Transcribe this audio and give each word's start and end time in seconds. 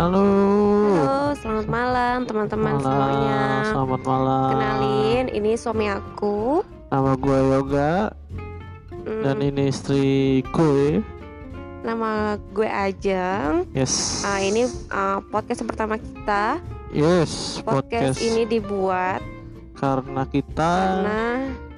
Halo. 0.00 0.24
Halo, 0.96 1.36
selamat 1.36 1.66
malam 1.68 2.16
teman-teman 2.24 2.72
Malam, 2.72 2.84
semuanya. 2.88 3.40
Selamat 3.68 4.00
malam. 4.08 4.48
Kenalin, 4.48 5.24
ini 5.28 5.52
suami 5.60 5.86
aku. 5.92 6.64
Nama 6.88 7.12
gue 7.20 7.38
Yoga 7.52 7.92
Hmm, 9.00 9.20
dan 9.20 9.44
ini 9.44 9.68
istriku. 9.68 11.04
nama 11.84 12.40
gue 12.56 12.64
Ajeng. 12.64 13.68
Yes. 13.76 14.24
Ah, 14.24 14.40
ini 14.40 14.64
ah, 14.88 15.20
podcast 15.20 15.68
pertama 15.68 16.00
kita. 16.00 16.64
Yes. 16.96 17.60
Podcast, 17.60 18.16
Podcast, 18.16 18.24
ini 18.24 18.48
dibuat 18.48 19.20
karena 19.76 20.24
kita 20.24 20.72
karena 20.96 21.20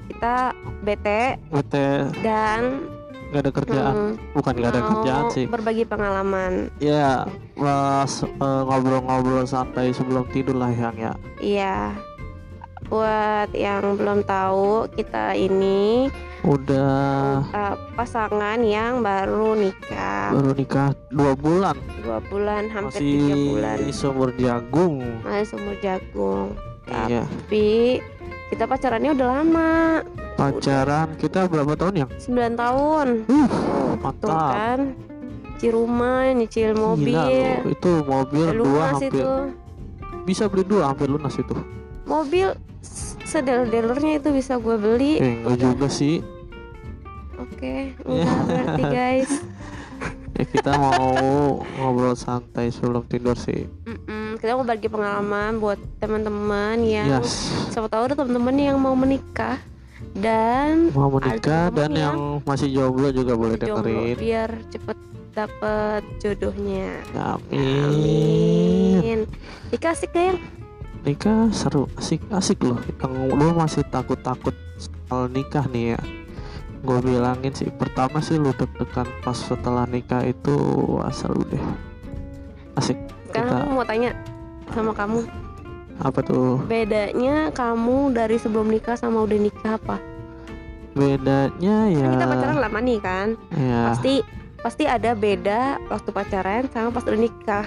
kita 0.06 0.34
bete 0.83 1.23
bete 1.50 1.86
dan 2.23 2.86
nggak 3.32 3.42
ada 3.42 3.52
kerjaan. 3.54 3.95
hmm, 3.96 4.12
Bukan 4.36 4.52
nggak 4.52 4.70
ada 4.70 4.82
kerjaan 4.84 5.24
sih. 5.32 5.46
berbagi 5.48 5.84
pengalaman. 5.84 6.68
Ya, 6.77 7.24
eh, 7.24 8.05
ngobrol-ngobrol 8.62 9.42
santai 9.42 9.91
sebelum 9.91 10.28
tidur 10.28 10.55
lah 10.55 10.68
yang 10.68 10.92
ya. 10.95 11.12
Iya. 11.41 11.77
Buat 12.84 13.56
yang 13.56 13.96
belum 13.96 14.20
tahu, 14.22 14.84
kita 14.92 15.32
ini 15.32 16.12
Udah 16.42 17.41
ah, 17.48 17.78
pasangan 17.95 18.58
yang 18.60 19.00
baru 19.00 19.55
nikah. 19.55 20.34
baru 20.34 20.52
nikah 20.52 20.91
dua 21.08 21.33
bulan, 21.33 21.78
Dua 22.02 22.19
bulan, 22.20 22.66
hampir 22.69 22.98
masih 22.98 23.06
tiga 23.16 23.34
bulan. 23.48 23.77
sumur 23.94 24.28
jagung. 24.36 25.00
masih 25.22 25.46
sumur 25.48 25.74
jagung 25.80 26.52
Iya. 26.84 27.24
Kita 28.52 28.69
pacarannya 28.69 29.11
udah 29.11 29.29
lama 29.33 29.73
Pacaran 30.33 31.08
kita 31.17 31.45
berapa 31.47 31.72
tahun 31.72 31.95
ya? 31.97 32.06
9 32.11 32.28
tahun 32.55 33.06
Uh, 33.25 33.48
tuh 33.48 33.97
mantap. 33.98 34.53
kan 34.53 34.81
nyicil 35.55 35.72
rumah 35.72 36.27
nyicil 36.28 36.70
Gila 36.70 36.83
mobil 36.84 37.14
lu, 37.14 37.70
itu 37.70 37.92
mobil 38.03 38.45
dua 38.50 38.58
lunas 38.58 38.92
hampir 38.92 39.08
itu 39.14 39.30
bisa 40.23 40.45
beli 40.47 40.64
dua 40.64 40.83
hampir 40.86 41.06
lunas 41.06 41.34
itu. 41.34 41.55
mobil 42.03 42.47
sedel-delernya 43.23 44.19
itu 44.19 44.28
bisa 44.30 44.58
gue 44.58 44.77
beli 44.77 45.12
Eh, 45.17 45.33
enggak 45.39 45.56
juga 45.58 45.86
sih. 45.89 46.19
oke 47.34 47.75
enggak 48.03 48.36
berarti 48.45 48.83
guys 48.98 49.33
Ya 50.33 50.45
kita 50.45 50.73
mau 50.75 51.12
ngobrol 51.77 52.17
santai 52.17 52.69
sebelum 52.69 53.05
tidur 53.05 53.36
sih. 53.36 53.69
Kita 54.38 54.56
mau 54.56 54.66
bagi 54.66 54.88
pengalaman 54.88 55.58
buat 55.58 55.78
teman-teman 55.98 56.77
yang 56.84 57.08
Yes. 57.20 57.50
siapa 57.72 57.88
tahu 57.88 58.02
ada 58.11 58.14
teman-teman 58.16 58.56
yang 58.56 58.77
mau 58.80 58.92
menikah 58.92 59.58
dan 60.12 60.92
Mau 60.92 61.08
menikah 61.08 61.72
dan 61.72 61.91
yang 61.97 62.16
yang 62.16 62.19
masih 62.44 62.69
jomblo 62.69 63.08
juga 63.11 63.33
boleh 63.33 63.56
jomblo 63.56 63.80
dengerin. 63.83 64.16
biar 64.19 64.50
cepet 64.69 64.98
dapet 65.33 66.02
jodohnya 66.20 67.00
Amin. 67.16 67.89
Amin. 67.89 69.20
Nikah 69.72 69.97
asik 69.97 70.12
gak 70.12 70.24
yang? 70.36 70.39
Nikah 71.02 71.50
seru, 71.50 71.89
asik 71.98 72.22
asik 72.30 72.62
loh. 72.62 72.78
Yang 73.00 73.14
lu 73.34 73.48
masih 73.56 73.83
takut-takut 73.91 74.55
soal 74.78 75.27
nikah 75.33 75.67
nih 75.67 75.96
ya. 75.96 76.00
Gue 76.83 76.98
bilangin 77.02 77.50
sih 77.55 77.70
pertama 77.74 78.22
sih 78.22 78.39
lu 78.39 78.55
deg-degan 78.55 79.06
pas 79.22 79.34
setelah 79.34 79.86
nikah 79.86 80.22
itu 80.22 80.55
wah, 80.86 81.11
seru 81.11 81.42
deh. 81.50 81.62
Asik. 82.78 82.98
Sekarang 83.33 83.48
Kita 83.48 83.64
aku 83.64 83.70
mau 83.72 83.86
tanya 83.88 84.11
sama 84.77 84.92
kamu 84.92 85.20
apa 86.02 86.20
tuh? 86.20 86.61
Bedanya 86.69 87.48
kamu 87.56 88.12
dari 88.12 88.36
sebelum 88.36 88.69
nikah 88.69 89.00
sama 89.00 89.24
udah 89.24 89.39
nikah 89.41 89.80
apa? 89.80 89.97
Bedanya 90.92 91.89
ya. 91.89 92.05
Kan 92.05 92.12
kita 92.20 92.27
pacaran 92.28 92.58
lama 92.61 92.78
nih 92.84 92.98
kan 93.00 93.28
Ya. 93.56 93.92
Pasti 93.92 94.20
pasti 94.62 94.86
ada 94.86 95.18
beda 95.18 95.83
waktu 95.90 96.11
pacaran 96.14 96.70
sama 96.70 96.95
pas 96.95 97.02
udah 97.02 97.18
nikah 97.18 97.67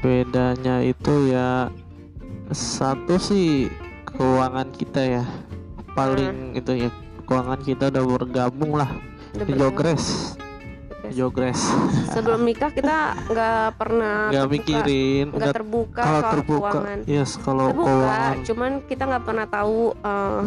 bedanya 0.00 0.80
itu 0.80 1.28
ya 1.28 1.68
satu 2.52 3.20
sih 3.20 3.68
keuangan 4.16 4.72
kita 4.72 5.20
ya 5.20 5.24
paling 5.92 6.56
itu 6.56 6.88
ya 6.88 6.90
keuangan 7.28 7.60
kita 7.60 7.92
udah 7.92 8.04
bergabung 8.04 8.80
lah 8.80 8.88
Udah 9.36 9.44
di 9.44 9.52
Jogres 9.60 10.35
Jogres 11.12 11.60
Sebelum 12.14 12.42
nikah 12.42 12.70
kita 12.72 13.14
nggak 13.28 13.78
pernah 13.78 14.32
nggak 14.32 14.48
mikirin. 14.48 15.26
nggak 15.30 15.54
terbuka 15.54 16.02
kalau 16.02 16.20
soal 16.20 16.32
terbuka 16.34 16.70
keuangan. 16.72 16.98
yes 17.04 17.30
kalau 17.38 17.66
Terbuka, 17.70 17.90
keuangan. 17.90 18.36
cuman 18.46 18.70
kita 18.88 19.02
nggak 19.06 19.24
pernah 19.26 19.46
tahu 19.46 19.78
uh, 20.00 20.42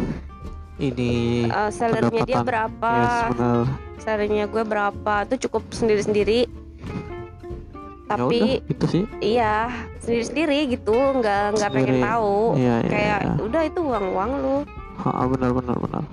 ini 0.80 1.14
uh, 1.52 1.68
salary-nya 1.70 2.24
dia 2.24 2.40
berapa. 2.40 2.94
Yes 3.36 3.90
salary-nya 4.00 4.48
gue 4.48 4.64
berapa 4.64 5.14
itu 5.28 5.46
cukup 5.46 5.64
sendiri-sendiri. 5.76 6.48
Ya 6.50 8.18
tapi 8.18 8.42
udah, 8.42 8.74
itu 8.74 8.86
sih. 8.90 9.04
iya 9.22 9.70
sendiri-sendiri 10.02 10.74
gitu 10.74 10.98
nggak 10.98 11.62
nggak 11.62 11.70
pengen 11.70 11.94
Sendiri. 12.02 12.08
tahu. 12.10 12.38
Iya 12.58 12.76
iya 12.82 12.90
kayak 12.90 13.20
iya. 13.22 13.34
udah 13.38 13.62
itu 13.70 13.80
uang 13.86 14.06
uang 14.18 14.32
lu. 14.42 14.58
Ha, 15.00 15.10
benar 15.30 15.52
benar 15.54 15.76
benar. 15.78 16.04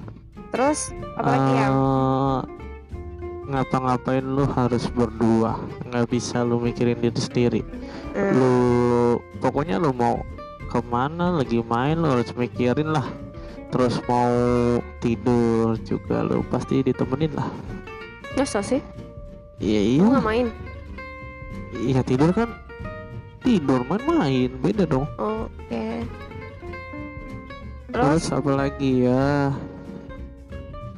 Terus 0.53 0.93
apalagi 1.17 1.53
yang? 1.57 1.75
Eh, 1.75 2.41
ngapa-ngapain 3.47 4.27
lu 4.27 4.45
harus 4.51 4.91
berdua? 4.91 5.57
Nggak 5.87 6.07
bisa 6.11 6.43
lu 6.43 6.59
mikirin 6.59 6.99
diri 6.99 7.21
sendiri. 7.21 7.63
Hmm. 8.17 8.33
lu 8.33 8.55
pokoknya 9.39 9.77
lu 9.77 9.93
mau 9.93 10.25
ke 10.67 10.81
mana 10.91 11.37
lagi 11.37 11.63
main 11.63 11.97
lu 11.97 12.11
harus 12.11 12.31
mikirin 12.35 12.91
lah. 12.91 13.07
Terus 13.71 13.99
mau 14.11 14.31
tidur 15.03 15.79
juga 15.87 16.27
lu 16.27 16.43
pasti 16.51 16.83
ditemenin 16.83 17.35
lah. 17.35 17.49
Masa 18.35 18.61
sih? 18.61 18.83
Iya 19.63 19.81
lu 19.81 19.89
iya. 19.89 20.05
nggak 20.13 20.27
main? 20.27 20.47
Iya 21.77 22.01
tidur 22.03 22.31
kan? 22.35 22.51
Tidur 23.47 23.87
main-main 23.87 24.51
beda 24.59 24.85
dong. 24.91 25.07
Oke. 25.23 26.03
Terus? 27.95 28.03
Terus 28.03 28.25
apa 28.35 28.51
lagi 28.53 29.07
ya? 29.07 29.55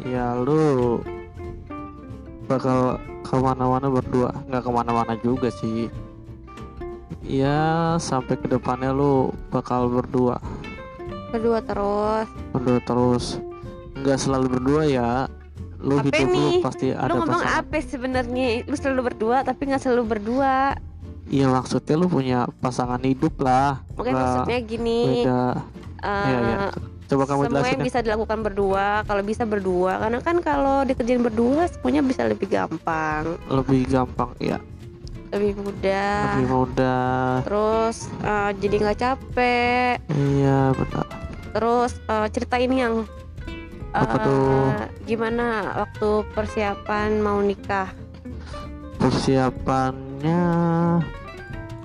Ya 0.07 0.39
lu 0.39 1.03
bakal 2.49 2.97
ke 3.23 3.37
mana-mana 3.37 3.87
berdua. 3.87 4.33
Nggak 4.49 4.63
ke 4.65 4.71
mana-mana 4.73 5.13
juga 5.21 5.53
sih. 5.53 5.93
Ya 7.23 7.95
sampai 8.01 8.41
ke 8.41 8.49
depannya 8.49 8.91
lu 8.91 9.31
bakal 9.53 9.93
berdua. 9.93 10.41
Kedua 11.29 11.61
terus. 11.61 12.27
Berdua 12.57 12.79
terus. 12.83 13.25
Nggak 14.01 14.19
selalu 14.19 14.47
berdua 14.57 14.83
ya. 14.89 15.11
Lu 15.79 16.01
Apa 16.01 16.11
hidup 16.11 16.27
lu 16.27 16.35
nih? 16.35 16.55
pasti 16.65 16.87
lu 16.91 16.99
ada 16.99 17.13
ngomong 17.15 17.29
pasangan 17.39 17.61
apa 17.63 17.77
sebenarnya? 17.85 18.47
Lu 18.67 18.75
selalu 18.75 19.01
berdua 19.13 19.37
tapi 19.45 19.63
nggak 19.69 19.83
selalu 19.85 20.03
berdua. 20.09 20.75
Iya 21.29 21.47
maksudnya 21.53 21.95
lu 22.01 22.09
punya 22.09 22.49
pasangan 22.59 22.99
hidup 23.05 23.37
lah. 23.45 23.85
Mungkin 23.95 24.13
maksudnya 24.17 24.59
gini. 24.65 25.01
beda. 25.23 25.45
Eh, 25.99 26.25
Iya, 26.25 26.39
iya. 26.41 26.59
Coba 27.09 27.25
kamu 27.25 27.41
semua 27.49 27.51
jelasin 27.51 27.73
yang 27.73 27.81
ya. 27.81 27.89
bisa 27.89 27.99
dilakukan 28.05 28.39
berdua 28.45 28.87
kalau 29.09 29.23
bisa 29.25 29.43
berdua. 29.49 29.93
Karena 29.99 30.19
kan 30.21 30.37
kalau 30.45 30.77
dikerjain 30.85 31.25
berdua 31.25 31.67
semuanya 31.73 32.05
bisa 32.05 32.23
lebih 32.29 32.47
gampang. 32.47 33.41
Lebih 33.49 33.89
gampang 33.89 34.33
ya 34.39 34.61
lebih 35.29 35.61
mudah. 35.61 36.41
Lebih 36.41 36.49
mudah. 36.49 37.45
Terus 37.45 38.09
eh, 38.25 38.51
jadi 38.65 38.75
nggak 38.81 38.97
capek. 38.97 40.01
Iya 40.09 40.73
benar. 40.73 41.07
Terus 41.53 41.93
eh, 42.09 42.27
ceritain 42.33 42.73
yang 42.73 42.95
Apa 43.93 44.17
eh, 44.17 44.25
tuh? 44.25 44.69
gimana 45.09 45.77
waktu 45.85 46.25
persiapan 46.33 47.21
mau 47.25 47.41
nikah? 47.41 47.93
Persiapannya 49.01 50.45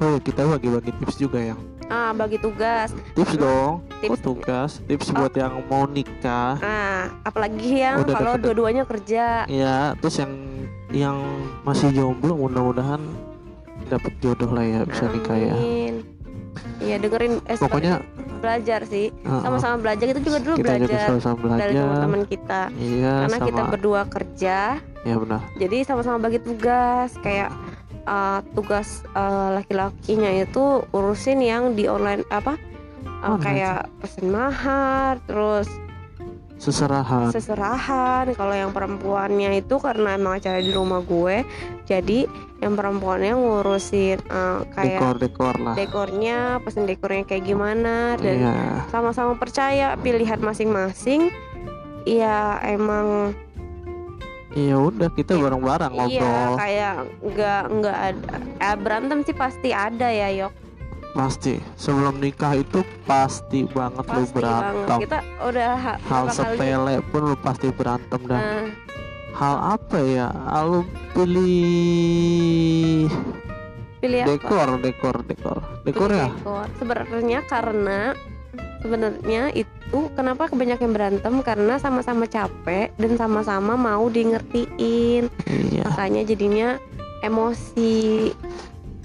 oh 0.04 0.10
ya 0.18 0.20
kita 0.20 0.44
bagi-bagi 0.44 0.92
tips 1.00 1.16
juga 1.16 1.40
ya 1.40 1.56
ah 1.90 2.12
bagi 2.16 2.38
tugas. 2.40 2.92
Tips 3.16 3.36
dong. 3.36 3.84
Tips. 4.00 4.12
oh 4.12 4.20
tugas. 4.20 4.72
Tips 4.86 5.08
Oh. 5.12 5.24
buat 5.24 5.34
yang 5.36 5.54
mau 5.68 5.84
nikah. 5.88 6.60
Nah 6.60 7.12
apalagi 7.24 7.84
yang 7.84 8.04
Udah 8.04 8.16
kalau 8.16 8.34
dua-duanya 8.40 8.84
kerja. 8.88 9.48
Ya 9.48 9.96
terus 10.00 10.20
yang 10.20 10.34
yang 10.94 11.18
masih 11.66 11.90
jomblo 11.92 12.38
mudah-mudahan 12.38 13.02
dapat 13.90 14.14
jodoh 14.22 14.52
lah 14.54 14.64
ya 14.64 14.80
bisa 14.86 15.10
nikah 15.10 15.38
ya. 15.38 15.56
Iya 16.84 16.96
dengerin 17.00 17.40
eh, 17.48 17.58
pokoknya 17.58 18.04
belajar 18.44 18.84
sih. 18.86 19.10
Sama-sama 19.24 19.76
belajar. 19.80 20.06
Itu 20.12 20.22
juga 20.22 20.38
dulu 20.44 20.56
kita 20.60 20.76
juga 20.76 20.88
belajar 20.88 21.08
sama-sama 21.08 21.36
dari 21.36 21.48
belajar. 21.48 21.82
teman-teman 21.82 22.22
kita. 22.28 22.62
Iya 22.76 23.14
karena 23.26 23.38
sama. 23.40 23.48
kita 23.50 23.62
berdua 23.72 24.02
kerja. 24.12 24.58
Ya 25.04 25.16
benar. 25.20 25.42
Jadi 25.60 25.78
sama-sama 25.88 26.18
bagi 26.20 26.40
tugas. 26.44 27.10
Kayak 27.24 27.50
uh, 27.52 27.73
tugas 28.52 29.04
uh, 29.16 29.56
laki-lakinya 29.56 30.32
itu 30.44 30.84
urusin 30.92 31.40
yang 31.40 31.72
di 31.74 31.88
online 31.88 32.28
apa 32.28 32.60
uh, 33.24 33.36
Online. 33.36 33.44
kayak 33.44 33.80
pesen 34.04 34.28
mahar 34.28 35.24
terus 35.24 35.68
seserahan. 36.64 37.28
seserahan. 37.36 38.26
Kalau 38.40 38.56
yang 38.56 38.72
perempuannya 38.72 39.60
itu 39.60 39.76
karena 39.84 40.16
emang 40.16 40.40
acara 40.40 40.64
di 40.64 40.72
rumah 40.72 41.04
gue 41.04 41.44
jadi 41.84 42.24
yang 42.64 42.80
perempuannya 42.80 43.36
ngurusin 43.36 44.24
uh, 44.32 44.64
kayak 44.72 45.04
dekor-dekor 45.04 45.56
lah. 45.60 45.76
dekornya 45.76 46.64
pesen 46.64 46.88
dekornya 46.88 47.28
kayak 47.28 47.44
gimana 47.44 48.16
dan 48.16 48.36
iya. 48.40 48.56
sama-sama 48.88 49.36
percaya 49.36 50.00
pilihan 50.00 50.40
masing-masing. 50.40 51.28
Ya 52.04 52.60
emang 52.64 53.32
ya 54.56 54.78
udah 54.78 55.10
kita 55.10 55.34
Iya. 55.34 55.42
bareng-bareng 55.42 55.92
iya 55.92 55.98
ngobrol 56.00 56.52
kayak 56.56 56.94
nggak 57.24 57.62
nggak 57.72 57.98
ada. 58.04 58.28
Eh, 58.60 58.76
berantem 58.76 59.20
sih 59.22 59.34
pasti 59.34 59.70
ada 59.70 60.08
ya 60.08 60.30
yok. 60.32 60.54
Pasti. 61.12 61.58
Sebelum 61.76 62.18
nikah 62.18 62.54
itu 62.56 62.82
pasti 63.04 63.66
banget 63.68 64.02
lu 64.04 64.14
pasti 64.20 64.34
berantem. 64.34 64.86
Banget 64.88 65.02
kita 65.04 65.20
udah 65.44 65.72
ha- 65.76 66.00
hal 66.00 66.24
berapa 66.24 66.32
kali? 66.32 66.38
sepele 66.56 66.96
pun 67.08 67.22
lu 67.24 67.38
pasti 67.38 67.68
berantem 67.70 68.22
dan 68.24 68.40
Nah, 68.40 68.66
hal 69.34 69.56
apa 69.74 69.98
ya? 70.00 70.28
Lu 70.64 70.82
pilih 71.14 73.10
pilih 74.00 74.20
apa? 74.20 74.30
dekor 74.30 74.70
dekor 74.80 75.16
dekor. 75.24 75.58
Dekor 75.84 76.10
Pilih 76.10 76.20
ya 76.20 76.30
dekor. 76.30 76.66
sebenarnya 76.76 77.40
karena 77.44 78.00
sebenarnya 78.80 79.42
itu 79.56 79.72
kenapa 80.18 80.50
kebanyakan 80.50 80.90
berantem? 80.90 81.34
Karena 81.46 81.78
sama-sama 81.78 82.26
capek 82.26 82.90
dan 82.98 83.14
sama-sama 83.14 83.78
mau 83.78 84.10
di 84.10 84.34
ngertiin 84.34 85.30
iya. 85.46 85.86
Makanya 85.86 86.26
jadinya 86.26 86.82
emosi. 87.22 88.34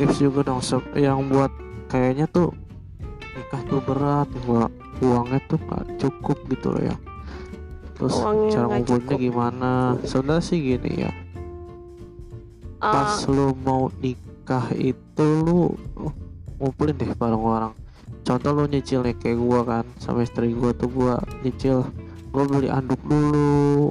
Tips 0.00 0.18
juga 0.22 0.46
dong 0.48 0.64
Sob, 0.64 0.82
yang 0.96 1.28
buat 1.28 1.52
kayaknya 1.92 2.24
tuh 2.30 2.54
nikah 3.36 3.62
tuh 3.68 3.80
berat 3.84 4.28
gua 4.48 4.66
uangnya 4.98 5.38
tuh 5.46 5.58
gak 5.68 5.84
cukup 6.00 6.38
gitu 6.50 6.74
loh 6.74 6.82
ya. 6.82 6.96
Terus 7.98 8.14
Uangnya 8.18 8.50
cara 8.54 8.66
nggak 8.66 8.86
cukup. 8.86 9.18
gimana? 9.18 9.72
Sebenarnya 10.06 10.42
sih 10.42 10.58
gini 10.58 10.92
ya. 11.06 11.12
Eh, 12.78 12.92
pas 12.94 13.18
lu 13.26 13.54
mau 13.66 13.90
nikah 13.98 14.70
itu 14.78 15.26
lu 15.42 15.74
ngumpulin 16.62 16.94
deh 16.94 17.10
bareng 17.14 17.42
orang 17.42 17.72
contoh 18.28 18.52
lu 18.52 18.64
nyicil 18.68 19.00
nih 19.00 19.16
kayak 19.16 19.40
gua 19.40 19.60
kan 19.64 19.84
sama 19.96 20.20
istri 20.20 20.52
gua 20.52 20.76
tuh 20.76 20.92
gua 20.92 21.16
nyicil 21.40 21.80
gua 22.28 22.44
beli 22.44 22.68
anduk 22.68 23.00
dulu 23.08 23.88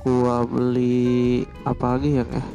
gua 0.00 0.48
beli 0.48 1.44
apa 1.68 2.00
lagi 2.00 2.16
ya 2.16 2.24
eh 2.32 2.46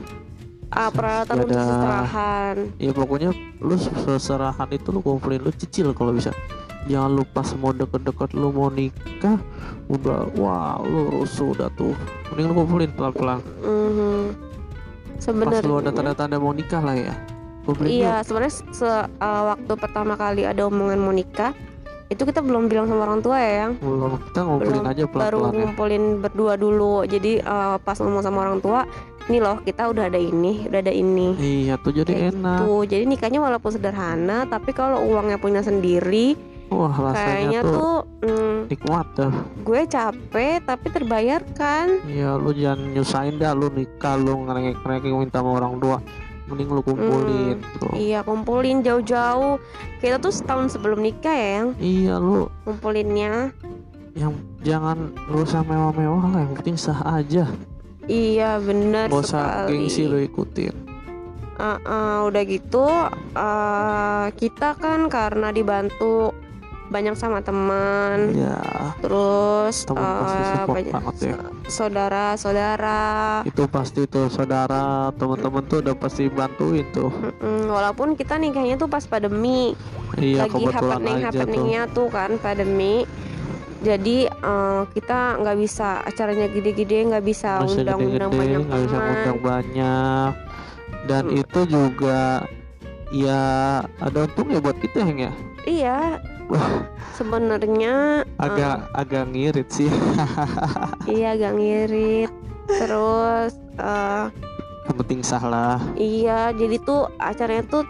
ah, 0.73 0.89
peralatan 0.93 1.49
untuk 1.49 1.57
seserahan. 1.57 2.55
Ya 2.77 2.91
pokoknya 2.93 3.29
lu 3.57 3.73
seserahan 3.77 4.69
itu 4.69 4.93
lu 4.93 5.01
kumpulin 5.01 5.41
lu 5.41 5.49
cicil 5.49 5.97
kalau 5.97 6.13
bisa. 6.13 6.29
Jangan 6.85 7.09
lupa 7.09 7.41
mau 7.57 7.73
deket-deket 7.73 8.37
lu 8.37 8.53
mau 8.53 8.69
nikah 8.69 9.41
udah 9.89 10.29
wah 10.37 10.77
lu 10.85 11.09
rusuh 11.09 11.57
udah 11.57 11.73
tuh. 11.73 11.97
Mending 12.29 12.53
lu 12.53 12.53
kumpulin 12.53 12.89
pelan-pelan. 12.93 13.41
Mhm. 13.65 14.49
pas 15.19 15.59
lu 15.65 15.73
ada 15.81 15.89
tanda-tanda 15.89 16.37
mau 16.37 16.53
nikah 16.53 16.79
lah 16.79 16.95
ya 16.95 17.13
kumpulin 17.69 17.89
iya 17.92 18.16
sebenarnya 18.19 18.54
se- 18.69 18.86
eh, 19.07 19.44
waktu 19.48 19.74
pertama 19.75 20.13
kali 20.13 20.42
ada 20.44 20.62
omongan 20.63 20.98
mau 20.98 21.12
nikah 21.12 21.54
itu 22.07 22.25
kita 22.25 22.42
belum 22.42 22.66
bilang 22.66 22.89
sama 22.89 23.06
orang 23.06 23.21
tua 23.21 23.38
ya 23.38 23.54
yang. 23.63 23.74
Belum 23.77 24.18
kita 24.19 24.39
ngumpulin 24.42 24.81
Belum, 24.81 24.89
aja 24.89 25.04
baru 25.04 25.13
pelan-pelan 25.13 25.45
ya. 25.45 25.60
ngumpulin 25.62 26.04
berdua 26.19 26.54
dulu. 26.56 26.95
Jadi 27.06 27.31
eh, 27.38 27.75
pas 27.80 27.94
ngomong 27.95 28.25
sama 28.25 28.38
orang 28.42 28.57
tua 28.57 28.81
ini 29.25 29.38
loh 29.38 29.62
kita 29.62 29.86
udah 29.86 30.10
ada 30.10 30.18
ini 30.18 30.66
udah 30.66 30.80
ada 30.80 30.89
ini. 30.89 31.38
Iya 31.38 31.77
tuh 31.77 31.94
jadi 31.94 32.10
Kayak 32.10 32.33
enak. 32.33 32.60
tuh 32.60 32.81
jadi 32.83 33.04
nikahnya 33.06 33.39
walaupun 33.39 33.71
sederhana 33.71 34.50
tapi 34.50 34.74
kalau 34.74 35.06
uangnya 35.06 35.38
punya 35.38 35.62
sendiri 35.62 36.33
wah 36.68 36.89
rasanya 36.89 37.25
kayaknya 37.30 37.62
tuh, 37.62 37.74
tuh 37.74 37.98
mm, 38.24 38.57
nikmat 38.68 39.07
dah. 39.12 39.33
gue 39.60 39.81
capek 39.86 40.57
tapi 40.63 40.88
terbayarkan. 40.89 41.86
Ya 42.06 42.33
lu 42.33 42.50
jangan 42.51 42.89
nyusahin 42.89 43.38
dah 43.38 43.54
lu 43.54 43.69
nikah 43.69 44.18
lu 44.18 44.33
ngerengek-ngerengek 44.45 45.13
minta 45.16 45.39
sama 45.39 45.50
orang 45.56 45.77
tua 45.77 45.98
mending 46.49 46.69
lu 46.73 46.81
kumpulin 46.81 47.57
tuh 47.77 47.93
iya 47.95 48.25
kumpulin 48.25 48.81
jauh-jauh. 48.81 49.61
Kita 50.01 50.17
tuh 50.17 50.33
setahun 50.33 50.73
sebelum 50.73 51.03
nikah 51.03 51.35
ya 51.35 51.49
yang. 51.61 51.69
Iya 51.77 52.13
lu. 52.17 52.49
Ngumpulinnya 52.65 53.53
yang 54.17 54.33
jangan 54.65 55.13
lu 55.29 55.45
usah 55.45 55.61
mewah-mewah 55.63 56.25
lah 56.33 56.39
yang 56.43 56.53
penting 56.57 56.75
sah 56.75 56.99
aja. 57.05 57.45
Iya 58.09 58.57
benar 58.57 59.13
Gak 59.13 59.21
usah 59.21 59.69
gengsi 59.69 60.09
lu 60.09 60.17
ikutin. 60.25 60.73
Ah, 61.59 61.75
ah, 61.83 62.17
udah 62.23 62.43
gitu 62.47 62.87
eh, 63.35 64.25
kita 64.39 64.79
kan 64.79 65.11
karena 65.11 65.51
dibantu 65.51 66.31
banyak 66.89 67.13
sama 67.13 67.39
teman. 67.39 68.33
Ya 68.33 68.57
terus 69.00 69.86
teman 69.86 70.03
pasti 70.19 70.38
eh, 70.38 70.50
support 70.51 70.75
banyak 70.75 70.94
banget 70.94 71.15
ya. 71.21 71.38
saudara-saudara. 71.69 73.01
Itu 73.45 73.63
pasti 73.65 74.01
tuh 74.06 74.27
saudara 74.27 75.13
teman-teman 75.15 75.63
tuh 75.63 75.80
udah 75.80 75.95
pasti 75.95 76.27
bantuin 76.27 76.86
tuh. 76.89 77.13
Mm, 77.39 77.69
walaupun 77.69 78.13
kita 78.13 78.36
nikahnya 78.36 78.75
tuh 78.75 78.89
pas 78.89 79.06
pandemi. 79.06 79.77
Iya 80.18 80.50
lagi 80.50 80.65
happening 80.65 81.18
aja 81.18 81.30
tuh. 81.30 81.38
happeningnya 81.39 81.83
tuh. 81.89 82.07
kan 82.09 82.31
pandemi. 82.38 83.06
Jadi 83.80 84.27
eh, 84.27 84.81
kita 84.92 85.39
nggak 85.39 85.57
bisa 85.57 86.01
acaranya 86.03 86.50
gede-gede 86.50 87.07
nggak 87.07 87.24
bisa 87.24 87.62
undang-undang 87.62 88.27
banyak 88.30 88.62
nggak 88.65 88.81
bisa 88.83 88.97
ngundang 88.97 89.39
banyak. 89.39 90.31
Dan 91.06 91.24
Hmm. 91.25 91.42
itu 91.42 91.59
juga 91.65 92.44
ya 93.09 93.42
ada 93.97 94.19
untungnya 94.21 94.59
buat 94.59 94.77
kita 94.77 95.01
ya? 95.07 95.31
Iya. 95.63 96.00
Sebenarnya 97.17 98.23
agak 98.39 98.89
agak 98.95 99.23
ngirit 99.31 99.67
sih. 99.69 99.89
Iya 101.09 101.35
agak 101.37 101.53
ngirit. 101.57 102.31
Terus 102.69 103.53
eh, 103.81 104.25
yang 104.89 104.97
penting 105.05 105.21
sah 105.21 105.41
lah 105.41 105.77
Iya, 105.97 106.53
jadi 106.53 106.81
tuh 106.81 107.09
acaranya 107.21 107.65
tuh 107.65 107.83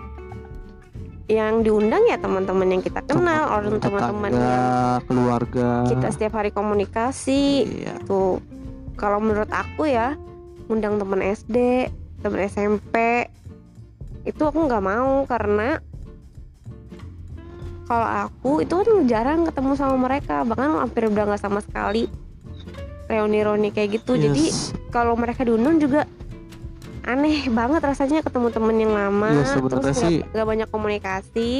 yang 1.29 1.61
diundang 1.61 2.03
ya 2.09 2.17
teman-teman 2.17 2.67
yang 2.73 2.81
kita 2.81 3.05
kenal, 3.05 3.53
orang 3.53 3.77
teman-teman 3.77 4.33
yang 4.33 4.99
keluarga. 5.05 5.85
kita 5.85 6.09
setiap 6.09 6.41
hari 6.41 6.49
komunikasi. 6.49 7.69
iya. 7.69 7.93
Tuh, 8.09 8.41
kalau 8.97 9.21
menurut 9.21 9.47
aku 9.53 9.85
ya, 9.85 10.17
undang 10.73 10.97
teman 10.97 11.21
SD, 11.21 11.85
teman 12.25 12.49
SMP, 12.49 13.29
itu 14.25 14.41
aku 14.41 14.57
nggak 14.65 14.81
mau 14.81 15.23
karena 15.29 15.77
kalau 17.89 18.05
aku 18.29 18.61
itu 18.61 18.69
kan 18.69 18.87
jarang 19.09 19.49
ketemu 19.49 19.73
sama 19.73 19.97
mereka, 19.97 20.45
bahkan 20.45 20.77
hampir 20.77 21.09
udah 21.09 21.25
nggak 21.25 21.41
sama 21.41 21.57
sekali 21.59 22.05
reuni-reuni 23.09 23.73
kayak 23.73 23.97
gitu. 23.97 24.13
Jadi 24.13 24.53
Yes. 24.53 24.77
kalau 24.93 25.17
mereka 25.17 25.41
diundang 25.41 25.81
juga 25.81 26.05
aneh 27.01 27.49
banget 27.49 27.81
rasanya 27.81 28.21
ketemu 28.21 28.53
temen 28.53 28.77
yang 28.77 28.93
lama. 28.93 29.33
Iya, 29.33 29.43
sebenarnya 29.49 29.81
terus 29.81 29.97
sih- 29.97 30.21
nggak 30.21 30.45
banyak 30.45 30.69
komunikasi. 30.69 31.51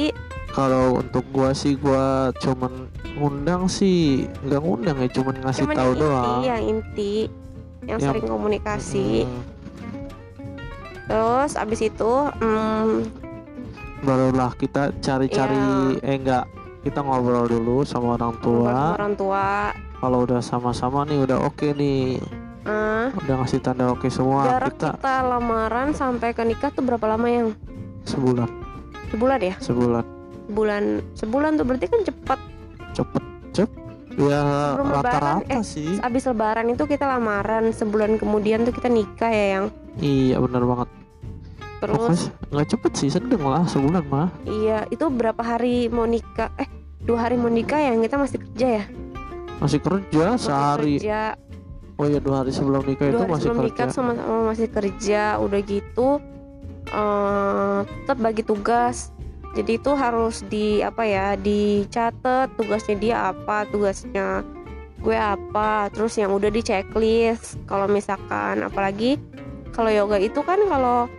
Kalau 0.50 1.02
untuk 1.02 1.26
gua 1.34 1.50
sih 1.50 1.74
gua 1.74 2.30
cuman 2.38 2.86
ngundang 3.18 3.66
sih. 3.66 4.30
Nggak 4.46 4.60
ngundang 4.62 4.96
ya 5.02 5.08
cuman 5.10 5.34
ngasih 5.42 5.66
cuman 5.66 5.74
tahu 5.74 5.90
yang 5.90 5.98
inti 5.98 6.02
doang. 6.06 6.40
yang 6.46 6.62
inti 6.62 7.14
yang 7.82 7.98
Yang- 7.98 8.02
sering 8.06 8.26
komunikasi. 8.30 9.08
Hmm, 9.26 9.42
terus 11.10 11.58
abis 11.58 11.80
itu 11.82 12.12
hmm, 12.38 13.10
barulah 14.00 14.52
kita 14.56 14.92
cari-cari 15.04 15.60
eh 16.00 16.16
enggak 16.16 16.44
kita 16.80 17.04
ngobrol 17.04 17.44
dulu 17.44 17.84
sama 17.84 18.16
orang 18.16 18.32
ngobrol 18.40 18.64
sama 18.64 18.72
tua. 18.72 18.96
orang 18.96 19.12
tua. 19.16 19.46
Kalau 20.00 20.18
udah 20.24 20.40
sama-sama 20.40 21.04
nih 21.04 21.18
udah 21.28 21.38
oke 21.44 21.76
nih. 21.76 22.16
Ah, 22.64 23.12
udah 23.12 23.34
ngasih 23.40 23.60
tanda 23.60 23.88
oke 23.88 24.08
semua 24.12 24.44
jarak 24.44 24.76
kita 24.76 24.92
kita 25.00 25.16
lamaran 25.24 25.96
sampai 25.96 26.36
ke 26.36 26.44
nikah 26.44 26.68
tuh 26.72 26.84
berapa 26.84 27.04
lama 27.08 27.28
yang? 27.28 27.48
Sebulan. 28.04 28.48
Sebulan 29.12 29.38
ya? 29.40 29.54
Sebulan. 29.60 30.04
Sebulan 30.48 30.84
sebulan 31.16 31.50
tuh 31.56 31.64
berarti 31.68 31.86
kan 31.88 32.00
cepat 32.04 32.40
cepet 32.96 33.24
cep. 33.52 33.70
Ya 34.20 34.76
rata-rata 34.76 35.48
eh, 35.48 35.64
sih. 35.64 35.96
abis 36.04 36.28
lebaran 36.28 36.68
itu 36.72 36.84
kita 36.84 37.08
lamaran. 37.08 37.72
Sebulan 37.72 38.20
kemudian 38.20 38.64
tuh 38.68 38.72
kita 38.76 38.88
nikah 38.92 39.32
ya 39.32 39.46
yang? 39.60 39.64
Iya 40.00 40.36
bener 40.40 40.64
banget 40.64 40.99
terus? 41.80 42.28
Nggak 42.52 42.68
cepet 42.76 42.92
sih 42.94 43.08
sedang 43.08 43.42
lah 43.42 43.64
sebulan 43.64 44.04
mah. 44.06 44.28
Iya 44.44 44.84
itu 44.92 45.08
berapa 45.08 45.40
hari 45.40 45.88
mau 45.88 46.04
nikah? 46.04 46.52
Eh 46.60 46.68
dua 47.00 47.26
hari 47.26 47.40
mau 47.40 47.48
nikah 47.48 47.80
yang 47.80 48.04
kita 48.04 48.20
masih 48.20 48.38
kerja 48.44 48.66
ya? 48.80 48.84
Masih 49.58 49.80
kerja 49.80 50.24
Masih 50.36 50.44
sehari. 50.44 50.94
kerja. 51.00 51.22
Oh 52.00 52.06
ya 52.08 52.16
dua 52.16 52.44
hari 52.44 52.52
sebelum 52.52 52.84
nikah 52.84 53.08
dua 53.08 53.12
itu 53.12 53.20
hari 53.20 53.32
masih 53.32 53.44
sebelum 53.48 53.60
kerja. 53.60 53.72
nikah 53.72 53.86
sama 53.92 54.12
sama 54.16 54.40
masih 54.48 54.68
kerja 54.68 55.22
udah 55.36 55.60
gitu 55.64 56.08
eh 56.90 57.78
tetap 57.84 58.18
bagi 58.20 58.42
tugas. 58.44 59.12
Jadi 59.50 59.82
itu 59.82 59.90
harus 59.98 60.46
di 60.46 60.78
apa 60.78 61.02
ya 61.02 61.34
dicatat 61.34 62.54
tugasnya 62.54 62.96
dia 62.96 63.16
apa 63.34 63.66
tugasnya 63.66 64.46
gue 65.00 65.16
apa 65.16 65.88
terus 65.90 66.14
yang 66.14 66.30
udah 66.30 66.48
di 66.48 66.62
checklist. 66.62 67.58
Kalau 67.66 67.90
misalkan 67.90 68.62
apalagi 68.62 69.18
kalau 69.74 69.90
yoga 69.90 70.22
itu 70.22 70.38
kan 70.46 70.60
kalau 70.70 71.10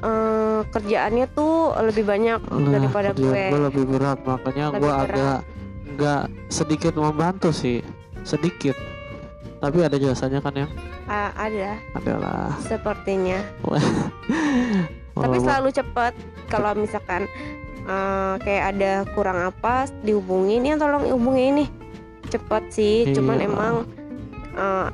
eh, 0.00 0.60
kerjaannya 0.66 1.26
tuh 1.30 1.54
lebih 1.82 2.04
banyak 2.04 2.40
Nah, 2.42 2.70
daripada 2.70 3.10
gue. 3.12 3.44
gue 3.46 3.60
lebih 3.62 3.84
berat 3.86 4.18
makanya 4.22 4.64
Lebih 4.70 4.80
gue 4.80 4.90
berat. 4.90 5.06
agak 5.06 5.38
nggak 5.90 6.22
sedikit 6.48 6.92
membantu 6.94 7.50
sih. 7.50 7.84
Sedikit. 8.22 8.76
Tapi 9.58 9.78
ada 9.80 9.94
jasanya 9.94 10.40
kan 10.40 10.54
yang 10.56 10.70
Ah, 11.04 11.28
ada. 11.34 11.76
Adalah. 11.92 12.54
Sepertinya. 12.62 13.42
Tapi 15.12 15.36
selalu 15.36 15.68
cepet 15.70 16.12
kalau 16.46 16.72
misalkan 16.74 17.26
eh, 17.82 18.34
kayak 18.38 18.64
ada 18.72 18.92
kurang 19.12 19.38
apa 19.38 19.84
dihubungin. 20.00 20.62
Ya 20.62 20.76
tolong 20.76 21.04
hubungi 21.06 21.44
ini. 21.50 21.64
Cepet 22.26 22.62
sih 22.70 22.96
cuman 23.10 23.36
Iya. 23.36 23.46
emang 23.46 23.74
eh, 24.52 24.88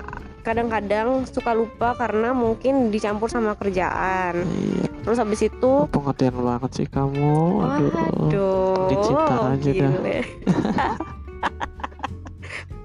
kadang-kadang 0.46 1.26
suka 1.26 1.50
lupa 1.58 1.98
karena 1.98 2.30
mungkin 2.30 2.94
dicampur 2.94 3.26
sama 3.26 3.58
kerjaan. 3.58 4.46
Iya. 4.46 4.86
Terus 5.02 5.18
habis 5.18 5.40
itu 5.42 5.72
pengertian 5.90 6.38
banget 6.38 6.70
sih 6.78 6.86
kamu? 6.86 7.66
Aduh. 7.66 7.90
Waduh 7.90 8.86
dicinta 8.94 9.34
aja 9.50 9.70
dah. 9.74 9.92